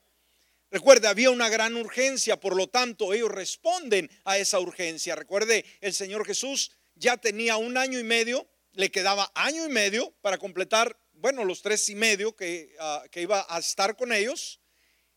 Recuerde, 0.70 1.06
había 1.06 1.30
una 1.30 1.50
gran 1.50 1.76
urgencia, 1.76 2.40
por 2.40 2.56
lo 2.56 2.66
tanto 2.66 3.12
ellos 3.12 3.30
responden 3.30 4.10
a 4.24 4.38
esa 4.38 4.58
urgencia. 4.58 5.14
Recuerde, 5.14 5.66
el 5.82 5.92
Señor 5.92 6.24
Jesús 6.24 6.70
ya 7.02 7.16
tenía 7.16 7.56
un 7.56 7.76
año 7.76 7.98
y 7.98 8.04
medio, 8.04 8.48
le 8.72 8.90
quedaba 8.90 9.30
año 9.34 9.66
y 9.66 9.68
medio 9.68 10.12
para 10.22 10.38
completar, 10.38 10.96
bueno, 11.12 11.44
los 11.44 11.60
tres 11.60 11.88
y 11.88 11.94
medio 11.94 12.34
que, 12.34 12.74
ah, 12.78 13.02
que 13.10 13.20
iba 13.20 13.44
a 13.48 13.58
estar 13.58 13.96
con 13.96 14.12
ellos, 14.12 14.60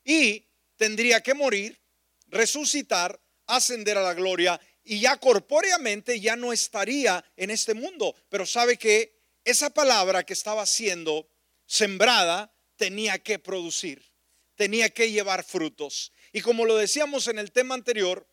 y 0.04 0.48
tendría 0.76 1.22
que 1.22 1.34
morir, 1.34 1.80
resucitar, 2.28 3.22
ascender 3.46 3.98
a 3.98 4.02
la 4.02 4.16
gloria, 4.16 4.60
y 4.84 5.00
ya 5.00 5.18
corpóreamente 5.18 6.20
ya 6.20 6.36
no 6.36 6.52
estaría 6.52 7.24
en 7.38 7.52
este 7.52 7.74
mundo. 7.74 8.16
Pero 8.30 8.46
sabe 8.46 8.78
que 8.78 9.22
esa 9.44 9.70
palabra 9.70 10.24
que 10.24 10.34
estaba 10.34 10.66
siendo 10.66 11.30
sembrada 11.66 12.52
tenía 12.78 13.20
que 13.20 13.40
producir, 13.40 14.12
tenía 14.56 14.90
que 14.90 15.12
llevar 15.12 15.44
frutos. 15.44 16.12
Y 16.34 16.42
como 16.42 16.66
lo 16.66 16.76
decíamos 16.76 17.28
en 17.28 17.40
el 17.40 17.52
tema 17.52 17.76
anterior, 17.76 18.28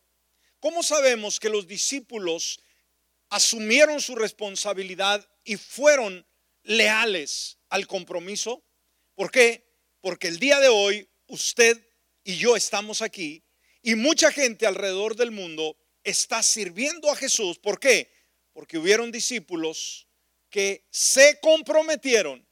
¿cómo 0.59 0.83
sabemos 0.83 1.39
que 1.39 1.49
los 1.49 1.67
discípulos 1.67 2.61
asumieron 3.33 3.99
su 4.03 4.15
responsabilidad 4.15 5.27
y 5.43 5.57
fueron 5.57 6.27
leales 6.65 7.57
al 7.71 7.87
compromiso. 7.87 8.63
¿Por 9.15 9.31
qué? 9.31 9.67
Porque 10.03 10.29
el 10.29 10.39
día 10.39 10.61
de 10.61 10.69
hoy 10.69 11.09
usted 11.29 11.83
y 12.25 12.37
yo 12.37 12.57
estamos 12.57 13.01
aquí 13.01 13.43
y 13.81 13.95
mucha 13.95 14.31
gente 14.31 14.67
alrededor 14.67 15.17
del 15.17 15.31
mundo 15.31 15.79
está 16.05 16.43
sirviendo 16.43 17.11
a 17.11 17.17
Jesús. 17.17 17.59
¿Por 17.59 17.81
qué? 17.81 18.13
Porque 18.53 18.77
hubieron 18.77 19.11
discípulos 19.11 20.07
que 20.51 20.87
se 20.91 21.41
comprometieron 21.41 22.47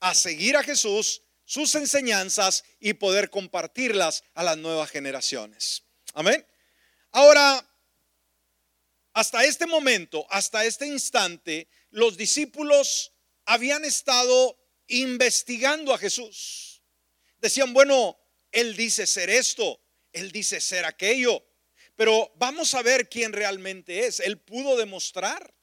a 0.00 0.14
seguir 0.14 0.58
a 0.58 0.62
Jesús, 0.62 1.22
sus 1.46 1.74
enseñanzas 1.76 2.62
y 2.78 2.92
poder 2.92 3.30
compartirlas 3.30 4.22
a 4.34 4.42
las 4.42 4.58
nuevas 4.58 4.90
generaciones. 4.90 5.82
Amén. 6.12 6.46
Ahora, 7.10 7.66
hasta 9.16 9.46
este 9.46 9.64
momento, 9.64 10.26
hasta 10.28 10.66
este 10.66 10.86
instante, 10.86 11.68
los 11.88 12.18
discípulos 12.18 13.14
habían 13.46 13.82
estado 13.86 14.58
investigando 14.88 15.94
a 15.94 15.98
Jesús. 15.98 16.82
Decían, 17.38 17.72
bueno, 17.72 18.18
él 18.52 18.76
dice 18.76 19.06
ser 19.06 19.30
esto, 19.30 19.80
él 20.12 20.32
dice 20.32 20.60
ser 20.60 20.84
aquello, 20.84 21.42
pero 21.94 22.30
vamos 22.36 22.74
a 22.74 22.82
ver 22.82 23.08
quién 23.08 23.32
realmente 23.32 24.04
es. 24.06 24.20
Él 24.20 24.38
pudo 24.38 24.76
demostrar 24.76 25.54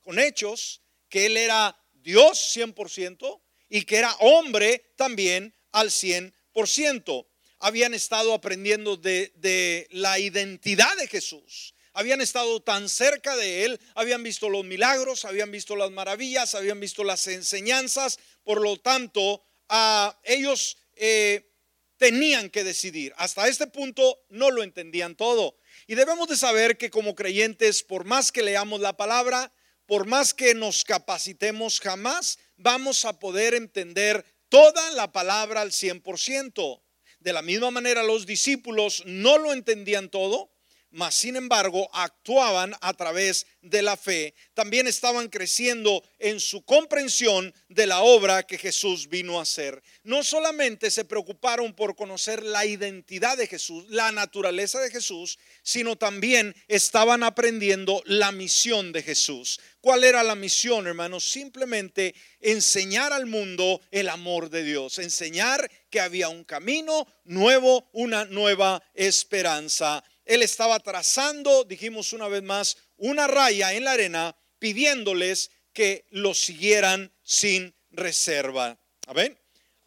con 0.00 0.20
hechos 0.20 0.80
que 1.08 1.26
él 1.26 1.36
era 1.36 1.76
Dios 1.94 2.56
100% 2.56 3.42
y 3.70 3.82
que 3.82 3.96
era 3.96 4.14
hombre 4.20 4.92
también 4.94 5.52
al 5.72 5.90
100%. 5.90 7.26
Habían 7.58 7.92
estado 7.92 8.34
aprendiendo 8.34 8.96
de, 8.96 9.32
de 9.34 9.88
la 9.90 10.20
identidad 10.20 10.96
de 10.96 11.08
Jesús 11.08 11.73
habían 11.94 12.20
estado 12.20 12.60
tan 12.60 12.88
cerca 12.88 13.36
de 13.36 13.64
él, 13.64 13.80
habían 13.94 14.22
visto 14.22 14.50
los 14.50 14.64
milagros, 14.64 15.24
habían 15.24 15.50
visto 15.50 15.76
las 15.76 15.90
maravillas, 15.90 16.54
habían 16.54 16.80
visto 16.80 17.04
las 17.04 17.26
enseñanzas, 17.28 18.18
por 18.42 18.60
lo 18.60 18.76
tanto, 18.76 19.42
a 19.68 20.20
ellos 20.24 20.76
eh, 20.96 21.50
tenían 21.96 22.50
que 22.50 22.64
decidir. 22.64 23.14
Hasta 23.16 23.48
este 23.48 23.66
punto 23.68 24.24
no 24.28 24.50
lo 24.50 24.62
entendían 24.62 25.16
todo. 25.16 25.56
Y 25.86 25.94
debemos 25.94 26.28
de 26.28 26.36
saber 26.36 26.76
que 26.76 26.90
como 26.90 27.14
creyentes, 27.14 27.82
por 27.82 28.04
más 28.04 28.32
que 28.32 28.42
leamos 28.42 28.80
la 28.80 28.96
palabra, 28.96 29.52
por 29.86 30.06
más 30.06 30.34
que 30.34 30.54
nos 30.54 30.84
capacitemos, 30.84 31.80
jamás 31.80 32.38
vamos 32.56 33.04
a 33.04 33.18
poder 33.18 33.54
entender 33.54 34.24
toda 34.48 34.90
la 34.92 35.12
palabra 35.12 35.60
al 35.60 35.70
100%. 35.70 36.82
De 37.20 37.32
la 37.32 37.42
misma 37.42 37.70
manera, 37.70 38.02
los 38.02 38.26
discípulos 38.26 39.02
no 39.06 39.38
lo 39.38 39.52
entendían 39.52 40.10
todo, 40.10 40.53
mas 40.94 41.16
sin 41.16 41.34
embargo 41.34 41.90
actuaban 41.92 42.74
a 42.80 42.94
través 42.94 43.46
de 43.62 43.82
la 43.82 43.96
fe. 43.96 44.34
También 44.54 44.86
estaban 44.86 45.28
creciendo 45.28 46.02
en 46.18 46.38
su 46.38 46.64
comprensión 46.64 47.52
de 47.68 47.86
la 47.86 48.00
obra 48.00 48.44
que 48.44 48.58
Jesús 48.58 49.08
vino 49.08 49.38
a 49.38 49.42
hacer. 49.42 49.82
No 50.04 50.22
solamente 50.22 50.90
se 50.90 51.04
preocuparon 51.04 51.74
por 51.74 51.96
conocer 51.96 52.44
la 52.44 52.64
identidad 52.64 53.36
de 53.36 53.48
Jesús, 53.48 53.86
la 53.88 54.12
naturaleza 54.12 54.80
de 54.80 54.90
Jesús, 54.90 55.38
sino 55.62 55.96
también 55.96 56.54
estaban 56.68 57.24
aprendiendo 57.24 58.02
la 58.06 58.30
misión 58.30 58.92
de 58.92 59.02
Jesús. 59.02 59.60
¿Cuál 59.80 60.04
era 60.04 60.22
la 60.22 60.34
misión, 60.34 60.86
hermanos? 60.86 61.28
Simplemente 61.28 62.14
enseñar 62.40 63.12
al 63.12 63.26
mundo 63.26 63.80
el 63.90 64.08
amor 64.08 64.48
de 64.48 64.62
Dios, 64.62 64.98
enseñar 64.98 65.70
que 65.90 66.00
había 66.00 66.28
un 66.28 66.44
camino 66.44 67.06
nuevo, 67.24 67.88
una 67.92 68.24
nueva 68.24 68.82
esperanza 68.94 70.02
él 70.24 70.42
estaba 70.42 70.80
trazando, 70.80 71.64
dijimos 71.64 72.12
una 72.12 72.28
vez 72.28 72.42
más, 72.42 72.76
una 72.96 73.26
raya 73.26 73.72
en 73.74 73.84
la 73.84 73.92
arena 73.92 74.36
pidiéndoles 74.58 75.50
que 75.72 76.06
lo 76.10 76.34
siguieran 76.34 77.12
sin 77.22 77.74
reserva. 77.90 78.78
¿Ven? 79.14 79.38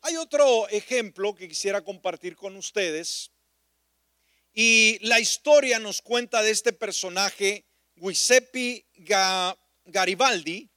Hay 0.02 0.16
otro 0.18 0.68
ejemplo 0.70 1.34
que 1.34 1.48
quisiera 1.48 1.84
compartir 1.84 2.36
con 2.36 2.56
ustedes. 2.56 3.32
Y 4.54 5.00
la 5.02 5.20
historia 5.20 5.80
nos 5.80 6.02
cuenta 6.02 6.42
de 6.42 6.52
este 6.52 6.74
personaje, 6.74 7.66
Giuseppe 7.96 8.86
Garibaldi, 9.86 10.70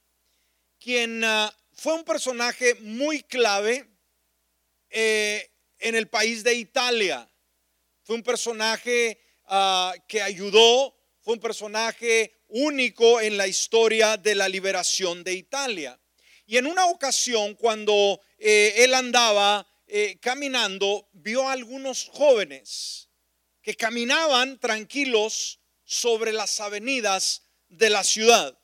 quien 0.79 1.23
ah, 1.23 1.55
fue 1.73 1.93
un 1.93 2.03
personaje 2.03 2.75
muy 2.75 3.21
clave 3.23 3.87
eh, 4.89 5.51
en 5.79 5.95
el 5.95 6.07
país 6.07 6.43
de 6.43 6.55
Italia. 6.55 7.29
Fue 8.03 8.15
un 8.15 8.23
personaje 8.23 9.20
Ah, 9.53 9.93
que 10.07 10.21
ayudó, 10.21 10.95
fue 11.19 11.33
un 11.33 11.41
personaje 11.41 12.41
único 12.47 13.19
en 13.19 13.35
la 13.35 13.47
historia 13.47 14.15
de 14.15 14.33
la 14.33 14.47
liberación 14.47 15.25
de 15.25 15.33
Italia. 15.33 15.99
Y 16.45 16.55
en 16.55 16.67
una 16.67 16.85
ocasión, 16.85 17.55
cuando 17.55 18.21
eh, 18.37 18.75
él 18.77 18.93
andaba 18.93 19.67
eh, 19.87 20.17
caminando, 20.21 21.09
vio 21.11 21.49
a 21.49 21.51
algunos 21.51 22.07
jóvenes 22.13 23.09
que 23.61 23.75
caminaban 23.75 24.57
tranquilos 24.57 25.59
sobre 25.83 26.31
las 26.31 26.61
avenidas 26.61 27.43
de 27.67 27.89
la 27.89 28.05
ciudad. 28.05 28.57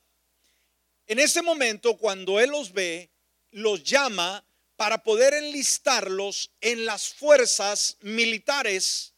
En 1.06 1.20
ese 1.20 1.42
momento, 1.42 1.98
cuando 1.98 2.40
él 2.40 2.52
los 2.52 2.72
ve, 2.72 3.12
los 3.52 3.84
llama 3.84 4.48
para 4.78 5.04
poder 5.04 5.34
enlistarlos 5.34 6.50
en 6.62 6.86
las 6.86 7.10
fuerzas 7.10 7.98
militares 8.00 9.16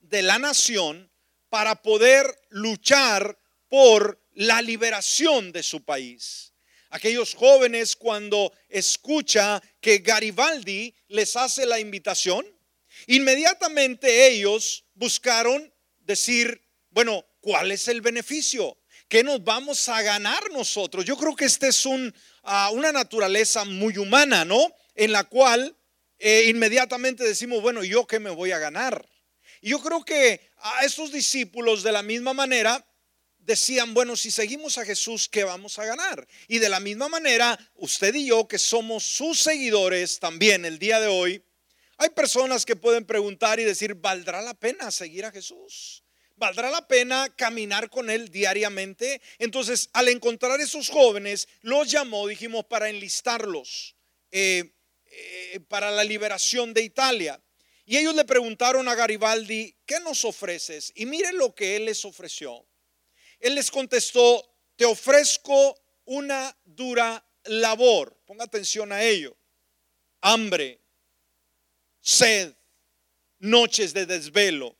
de 0.00 0.22
la 0.22 0.40
nación 0.40 1.11
para 1.52 1.82
poder 1.82 2.24
luchar 2.48 3.36
por 3.68 4.18
la 4.32 4.62
liberación 4.62 5.52
de 5.52 5.62
su 5.62 5.84
país. 5.84 6.54
Aquellos 6.88 7.34
jóvenes 7.34 7.94
cuando 7.94 8.50
escucha 8.70 9.62
que 9.78 9.98
Garibaldi 9.98 10.94
les 11.08 11.36
hace 11.36 11.66
la 11.66 11.78
invitación, 11.78 12.46
inmediatamente 13.06 14.28
ellos 14.28 14.86
buscaron 14.94 15.70
decir, 16.00 16.58
bueno, 16.88 17.22
¿cuál 17.42 17.70
es 17.70 17.86
el 17.86 18.00
beneficio? 18.00 18.78
¿Qué 19.06 19.22
nos 19.22 19.44
vamos 19.44 19.90
a 19.90 20.00
ganar 20.00 20.50
nosotros? 20.52 21.04
Yo 21.04 21.18
creo 21.18 21.36
que 21.36 21.44
esta 21.44 21.68
es 21.68 21.84
un, 21.84 22.14
ah, 22.44 22.70
una 22.72 22.92
naturaleza 22.92 23.66
muy 23.66 23.98
humana, 23.98 24.46
¿no? 24.46 24.74
En 24.94 25.12
la 25.12 25.24
cual 25.24 25.76
eh, 26.18 26.44
inmediatamente 26.46 27.24
decimos, 27.24 27.60
bueno, 27.60 27.84
¿yo 27.84 28.06
qué 28.06 28.20
me 28.20 28.30
voy 28.30 28.52
a 28.52 28.58
ganar? 28.58 29.06
Y 29.60 29.70
yo 29.70 29.80
creo 29.80 30.04
que 30.04 30.40
a 30.62 30.84
estos 30.84 31.12
discípulos 31.12 31.82
de 31.82 31.92
la 31.92 32.02
misma 32.02 32.32
manera 32.32 32.86
decían, 33.38 33.92
bueno, 33.94 34.16
si 34.16 34.30
seguimos 34.30 34.78
a 34.78 34.84
Jesús, 34.84 35.28
¿qué 35.28 35.44
vamos 35.44 35.78
a 35.78 35.84
ganar? 35.84 36.26
Y 36.48 36.58
de 36.58 36.68
la 36.68 36.80
misma 36.80 37.08
manera, 37.08 37.58
usted 37.74 38.14
y 38.14 38.26
yo, 38.26 38.46
que 38.46 38.58
somos 38.58 39.04
sus 39.04 39.40
seguidores 39.40 40.18
también 40.20 40.64
el 40.64 40.78
día 40.78 41.00
de 41.00 41.08
hoy, 41.08 41.44
hay 41.98 42.10
personas 42.10 42.64
que 42.64 42.76
pueden 42.76 43.04
preguntar 43.04 43.60
y 43.60 43.64
decir, 43.64 43.94
¿valdrá 43.94 44.42
la 44.42 44.54
pena 44.54 44.90
seguir 44.90 45.24
a 45.24 45.30
Jesús? 45.30 46.04
¿Valdrá 46.36 46.70
la 46.70 46.88
pena 46.88 47.28
caminar 47.36 47.90
con 47.90 48.10
Él 48.10 48.30
diariamente? 48.30 49.20
Entonces, 49.38 49.88
al 49.92 50.08
encontrar 50.08 50.60
esos 50.60 50.88
jóvenes, 50.88 51.48
los 51.60 51.90
llamó, 51.90 52.26
dijimos, 52.26 52.64
para 52.64 52.88
enlistarlos 52.88 53.94
eh, 54.30 54.72
eh, 55.06 55.60
para 55.68 55.90
la 55.90 56.04
liberación 56.04 56.72
de 56.72 56.82
Italia. 56.82 57.40
Y 57.84 57.96
ellos 57.96 58.14
le 58.14 58.24
preguntaron 58.24 58.88
a 58.88 58.94
Garibaldi, 58.94 59.74
¿qué 59.84 59.98
nos 60.00 60.24
ofreces? 60.24 60.92
Y 60.94 61.06
miren 61.06 61.36
lo 61.36 61.54
que 61.54 61.76
él 61.76 61.86
les 61.86 62.04
ofreció. 62.04 62.64
Él 63.40 63.56
les 63.56 63.70
contestó, 63.70 64.48
te 64.76 64.84
ofrezco 64.84 65.80
una 66.04 66.56
dura 66.64 67.24
labor. 67.44 68.16
Ponga 68.24 68.44
atención 68.44 68.92
a 68.92 69.02
ello. 69.02 69.36
Hambre, 70.20 70.80
sed, 72.00 72.54
noches 73.40 73.92
de 73.92 74.06
desvelo, 74.06 74.76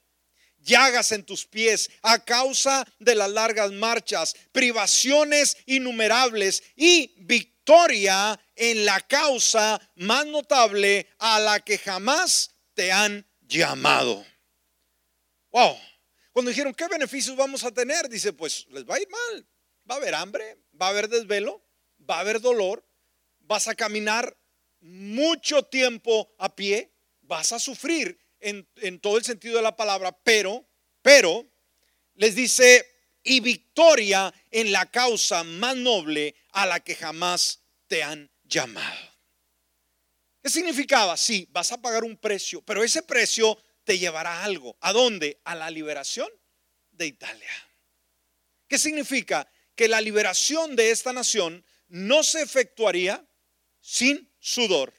llagas 0.58 1.10
en 1.10 1.24
tus 1.24 1.44
pies 1.44 1.90
a 2.02 2.24
causa 2.24 2.86
de 3.00 3.16
las 3.16 3.30
largas 3.30 3.72
marchas, 3.72 4.36
privaciones 4.52 5.56
innumerables 5.66 6.62
y 6.76 7.12
victoria 7.18 8.38
en 8.54 8.84
la 8.84 9.00
causa 9.00 9.80
más 9.96 10.24
notable 10.26 11.08
a 11.18 11.40
la 11.40 11.58
que 11.58 11.78
jamás 11.78 12.51
te 12.74 12.92
han 12.92 13.26
llamado. 13.40 14.24
Wow. 15.50 15.76
Cuando 16.32 16.50
dijeron, 16.50 16.74
¿qué 16.74 16.88
beneficios 16.88 17.36
vamos 17.36 17.64
a 17.64 17.70
tener? 17.70 18.08
Dice, 18.08 18.32
pues 18.32 18.66
les 18.70 18.84
va 18.84 18.96
a 18.96 19.00
ir 19.00 19.08
mal. 19.08 19.46
Va 19.90 19.96
a 19.96 19.98
haber 19.98 20.14
hambre, 20.14 20.58
va 20.80 20.86
a 20.86 20.90
haber 20.90 21.08
desvelo, 21.08 21.62
va 22.08 22.16
a 22.16 22.20
haber 22.20 22.40
dolor, 22.40 22.86
vas 23.40 23.68
a 23.68 23.74
caminar 23.74 24.36
mucho 24.80 25.64
tiempo 25.64 26.34
a 26.38 26.54
pie, 26.54 26.92
vas 27.22 27.52
a 27.52 27.58
sufrir 27.58 28.18
en, 28.40 28.68
en 28.76 29.00
todo 29.00 29.18
el 29.18 29.24
sentido 29.24 29.56
de 29.56 29.62
la 29.62 29.76
palabra, 29.76 30.16
pero, 30.22 30.66
pero, 31.02 31.46
les 32.14 32.34
dice, 32.34 32.86
y 33.22 33.40
victoria 33.40 34.32
en 34.50 34.72
la 34.72 34.90
causa 34.90 35.44
más 35.44 35.76
noble 35.76 36.34
a 36.52 36.66
la 36.66 36.80
que 36.80 36.94
jamás 36.94 37.62
te 37.86 38.02
han 38.02 38.30
llamado. 38.44 39.11
¿Qué 40.42 40.50
significaba? 40.50 41.16
Sí, 41.16 41.48
vas 41.52 41.70
a 41.70 41.80
pagar 41.80 42.02
un 42.04 42.16
precio, 42.16 42.62
pero 42.62 42.82
ese 42.82 43.02
precio 43.02 43.56
te 43.84 43.98
llevará 43.98 44.40
a 44.40 44.44
algo. 44.44 44.76
¿A 44.80 44.92
dónde? 44.92 45.40
A 45.44 45.54
la 45.54 45.70
liberación 45.70 46.28
de 46.90 47.06
Italia. 47.06 47.50
¿Qué 48.66 48.78
significa? 48.78 49.48
Que 49.74 49.88
la 49.88 50.00
liberación 50.00 50.74
de 50.76 50.90
esta 50.90 51.12
nación 51.12 51.64
no 51.88 52.22
se 52.22 52.42
efectuaría 52.42 53.24
sin 53.80 54.32
sudor, 54.40 54.92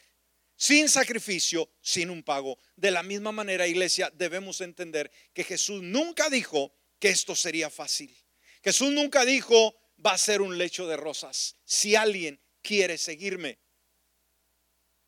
sin 0.56 0.88
sacrificio, 0.88 1.70
sin 1.82 2.10
un 2.10 2.24
pago. 2.24 2.58
De 2.76 2.92
la 2.92 3.04
misma 3.04 3.32
manera, 3.32 3.68
iglesia, 3.68 4.12
debemos 4.14 4.62
entender 4.62 5.12
que 5.34 5.44
Jesús 5.44 5.82
nunca 5.82 6.30
dijo 6.30 6.74
que 7.00 7.10
esto 7.10 7.36
sería 7.36 7.70
fácil. 7.70 8.16
Jesús 8.64 8.92
nunca 8.92 9.26
dijo 9.26 9.76
va 10.06 10.14
a 10.14 10.18
ser 10.18 10.42
un 10.42 10.58
lecho 10.58 10.88
de 10.88 10.98
rosas. 10.98 11.58
Si 11.66 11.96
alguien 11.96 12.40
quiere 12.62 12.98
seguirme, 12.98 13.60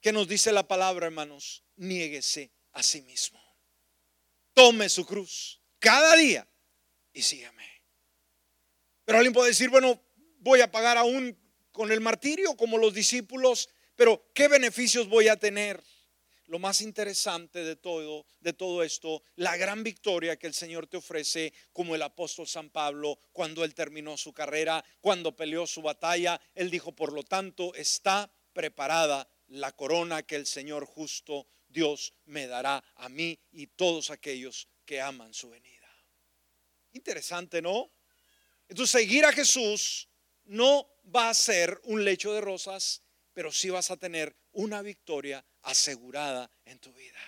¿Qué 0.06 0.14
nos 0.14 0.28
dice 0.28 0.52
la 0.52 0.68
palabra, 0.68 1.08
hermanos? 1.08 1.64
Niéguese 1.78 2.52
a 2.74 2.84
sí 2.84 3.02
mismo. 3.02 3.42
Tome 4.54 4.88
su 4.88 5.04
cruz 5.04 5.60
cada 5.80 6.16
día 6.16 6.48
y 7.12 7.24
sígame. 7.24 7.68
Pero 9.04 9.18
alguien 9.18 9.34
puede 9.34 9.50
decir, 9.50 9.72
bueno, 9.72 10.00
voy 10.38 10.62
a 10.62 10.70
pagar 10.70 11.00
aún 11.00 11.36
con 11.72 11.92
el 11.92 12.02
martirio 12.02 12.56
como 12.56 12.78
los 12.78 12.94
discípulos, 12.94 13.68
pero 13.96 14.30
¿qué 14.36 14.48
beneficios 14.48 15.10
voy 15.10 15.28
a 15.28 15.38
tener? 15.38 15.84
Lo 16.46 16.60
más 16.60 16.82
interesante 16.82 17.64
de 17.64 17.76
todo, 17.76 18.28
de 18.42 18.54
todo 18.54 18.84
esto, 18.84 19.24
la 19.38 19.58
gran 19.58 19.84
victoria 19.84 20.38
que 20.38 20.46
el 20.46 20.54
Señor 20.54 20.86
te 20.86 20.98
ofrece, 20.98 21.52
como 21.74 21.96
el 21.96 22.04
apóstol 22.04 22.46
San 22.46 22.70
Pablo, 22.70 23.18
cuando 23.32 23.64
él 23.64 23.74
terminó 23.74 24.18
su 24.18 24.34
carrera, 24.34 24.86
cuando 25.02 25.36
peleó 25.36 25.66
su 25.66 25.82
batalla, 25.82 26.40
él 26.54 26.70
dijo, 26.70 26.92
por 26.92 27.12
lo 27.12 27.24
tanto, 27.24 27.74
está 27.74 28.32
preparada 28.54 29.28
la 29.48 29.72
corona 29.72 30.24
que 30.24 30.36
el 30.36 30.46
Señor 30.46 30.86
justo 30.86 31.48
Dios 31.68 32.14
me 32.26 32.48
dará 32.48 32.84
a 32.96 33.10
mí 33.10 33.40
y 33.52 33.68
todos 33.68 34.10
aquellos 34.10 34.68
que 34.86 35.02
aman 35.02 35.34
su 35.34 35.50
venida. 35.50 35.90
Interesante, 36.94 37.62
¿no? 37.62 37.92
Entonces, 38.68 39.02
seguir 39.02 39.26
a 39.26 39.34
Jesús 39.34 40.10
no 40.46 40.88
va 41.14 41.30
a 41.30 41.34
ser 41.34 41.80
un 41.84 42.04
lecho 42.04 42.34
de 42.34 42.42
rosas, 42.42 43.02
pero 43.34 43.52
sí 43.52 43.70
vas 43.70 43.92
a 43.92 43.98
tener 43.98 44.36
una 44.54 44.82
victoria 44.82 45.46
asegurada 45.64 46.50
en 46.64 46.80
tu 46.80 46.94
vida. 46.94 47.20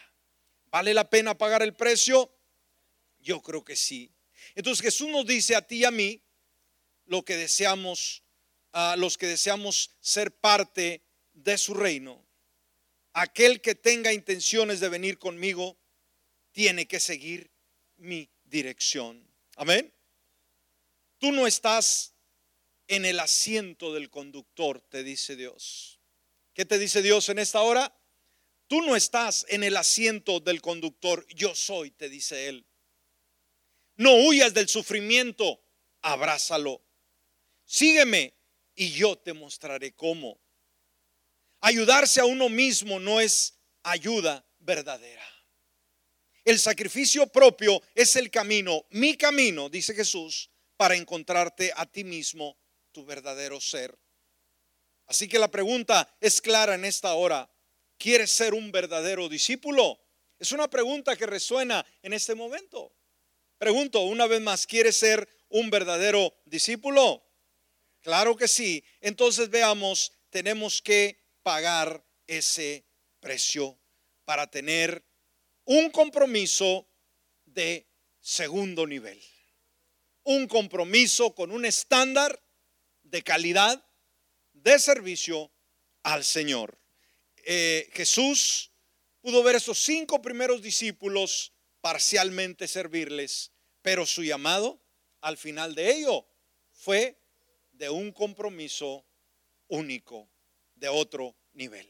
¿Vale 0.68 0.94
la 0.94 1.10
pena 1.10 1.38
pagar 1.38 1.64
el 1.64 1.74
precio? 1.74 2.34
Yo 3.20 3.42
creo 3.42 3.64
que 3.64 3.76
sí. 3.76 4.14
Entonces 4.56 4.84
Jesús 4.84 5.10
nos 5.10 5.26
dice 5.26 5.56
a 5.56 5.62
ti 5.62 5.78
y 5.78 5.86
a 5.86 5.92
mí 5.92 6.24
lo 7.06 7.24
que 7.24 7.36
deseamos, 7.36 8.24
a 8.72 8.96
los 8.96 9.18
que 9.18 9.28
deseamos 9.28 9.92
ser 10.00 10.32
parte 10.36 11.04
de 11.38 11.58
su 11.58 11.74
reino. 11.74 12.26
Aquel 13.14 13.62
que 13.62 13.76
tenga 13.76 14.14
intenciones 14.14 14.80
de 14.80 14.90
venir 14.90 15.18
conmigo 15.18 15.78
tiene 16.52 16.88
que 16.88 17.00
seguir 17.00 17.52
mi 17.98 18.30
dirección. 18.44 19.28
Amén. 19.56 19.94
Tú 21.18 21.32
no 21.32 21.48
estás 21.48 22.14
en 22.88 23.06
el 23.06 23.20
asiento 23.20 23.94
del 23.94 24.10
conductor, 24.10 24.82
te 24.82 25.04
dice 25.04 25.36
Dios. 25.36 26.00
¿Qué 26.54 26.66
te 26.66 26.80
dice 26.80 27.02
Dios 27.02 27.30
en 27.30 27.40
esta 27.40 27.62
hora? 27.62 27.96
Tú 28.68 28.82
no 28.82 28.96
estás 28.96 29.46
en 29.50 29.64
el 29.64 29.78
asiento 29.78 30.40
del 30.40 30.62
conductor, 30.62 31.26
yo 31.34 31.56
soy, 31.56 31.92
te 31.92 32.10
dice 32.10 32.48
Él. 32.48 32.66
No 33.96 34.14
huyas 34.14 34.54
del 34.54 34.68
sufrimiento, 34.68 35.64
abrázalo. 36.02 36.84
Sígueme 37.66 38.36
y 38.76 38.92
yo 38.92 39.18
te 39.18 39.34
mostraré 39.34 39.94
cómo. 39.94 40.40
Ayudarse 41.62 42.20
a 42.20 42.26
uno 42.26 42.50
mismo 42.50 43.00
no 43.00 43.20
es 43.20 43.60
ayuda 43.84 44.46
verdadera. 44.60 45.26
El 46.46 46.60
sacrificio 46.60 47.28
propio 47.28 47.82
es 47.94 48.16
el 48.16 48.32
camino, 48.32 48.86
mi 48.92 49.18
camino, 49.18 49.70
dice 49.70 49.94
Jesús, 49.94 50.50
para 50.78 50.96
encontrarte 50.96 51.74
a 51.76 51.86
ti 51.86 52.04
mismo, 52.04 52.58
tu 52.92 53.06
verdadero 53.06 53.60
ser. 53.60 53.98
Así 55.08 55.28
que 55.28 55.40
la 55.40 55.50
pregunta 55.50 56.08
es 56.22 56.42
clara 56.42 56.76
en 56.76 56.86
esta 56.86 57.14
hora. 57.16 57.50
¿Quieres 57.98 58.32
ser 58.32 58.54
un 58.54 58.72
verdadero 58.72 59.28
discípulo? 59.28 60.00
Es 60.40 60.52
una 60.52 60.70
pregunta 60.70 61.16
que 61.16 61.26
resuena 61.26 61.86
en 62.02 62.14
este 62.14 62.36
momento. 62.36 62.94
Pregunto 63.58 64.02
una 64.02 64.28
vez 64.28 64.40
más, 64.40 64.68
¿quieres 64.68 64.96
ser 64.98 65.28
un 65.50 65.70
verdadero 65.70 66.34
discípulo? 66.46 67.24
Claro 68.02 68.36
que 68.36 68.48
sí. 68.48 68.84
Entonces 69.02 69.50
veamos, 69.50 70.14
tenemos 70.30 70.82
que 70.82 71.27
pagar 71.48 72.06
ese 72.28 72.86
precio 73.22 73.80
para 74.26 74.48
tener 74.48 75.08
un 75.64 75.90
compromiso 75.92 76.92
de 77.46 77.88
segundo 78.20 78.86
nivel. 78.86 79.18
Un 80.24 80.50
compromiso 80.50 81.34
con 81.36 81.54
un 81.54 81.64
estándar 81.64 82.44
de 83.04 83.24
calidad 83.24 83.82
de 84.52 84.78
servicio 84.78 85.54
al 86.04 86.26
Señor. 86.26 86.82
Eh, 87.46 87.90
Jesús 87.94 88.74
pudo 89.22 89.42
ver 89.42 89.56
esos 89.56 89.78
cinco 89.78 90.22
primeros 90.22 90.62
discípulos 90.62 91.54
parcialmente 91.80 92.68
servirles, 92.68 93.54
pero 93.82 94.06
su 94.06 94.22
llamado 94.22 94.84
al 95.22 95.38
final 95.38 95.76
de 95.76 95.92
ello 95.92 96.28
fue 96.74 97.24
de 97.72 97.90
un 97.90 98.12
compromiso 98.12 99.08
único, 99.70 100.30
de 100.78 100.88
otro 100.88 101.36
nivel. 101.54 101.88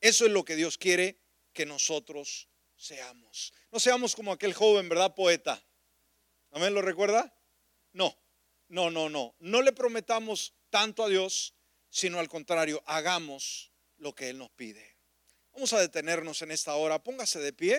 Eso 0.00 0.26
es 0.26 0.32
lo 0.32 0.44
que 0.44 0.56
Dios 0.56 0.78
quiere 0.78 1.18
que 1.52 1.66
nosotros 1.66 2.48
seamos. 2.76 3.52
No 3.72 3.80
seamos 3.80 4.14
como 4.14 4.32
aquel 4.32 4.52
joven, 4.52 4.88
¿verdad? 4.88 5.14
Poeta. 5.14 5.62
¿Amén? 6.50 6.74
¿Lo 6.74 6.82
recuerda? 6.82 7.34
No, 7.92 8.16
no, 8.68 8.90
no, 8.90 9.08
no. 9.08 9.34
No 9.38 9.62
le 9.62 9.72
prometamos 9.72 10.54
tanto 10.70 11.04
a 11.04 11.08
Dios, 11.08 11.54
sino 11.88 12.18
al 12.18 12.28
contrario, 12.28 12.82
hagamos 12.86 13.72
lo 13.96 14.14
que 14.14 14.28
Él 14.28 14.38
nos 14.38 14.50
pide. 14.50 14.96
Vamos 15.52 15.72
a 15.72 15.80
detenernos 15.80 16.42
en 16.42 16.50
esta 16.50 16.74
hora. 16.74 17.02
Póngase 17.02 17.40
de 17.40 17.52
pie. 17.52 17.74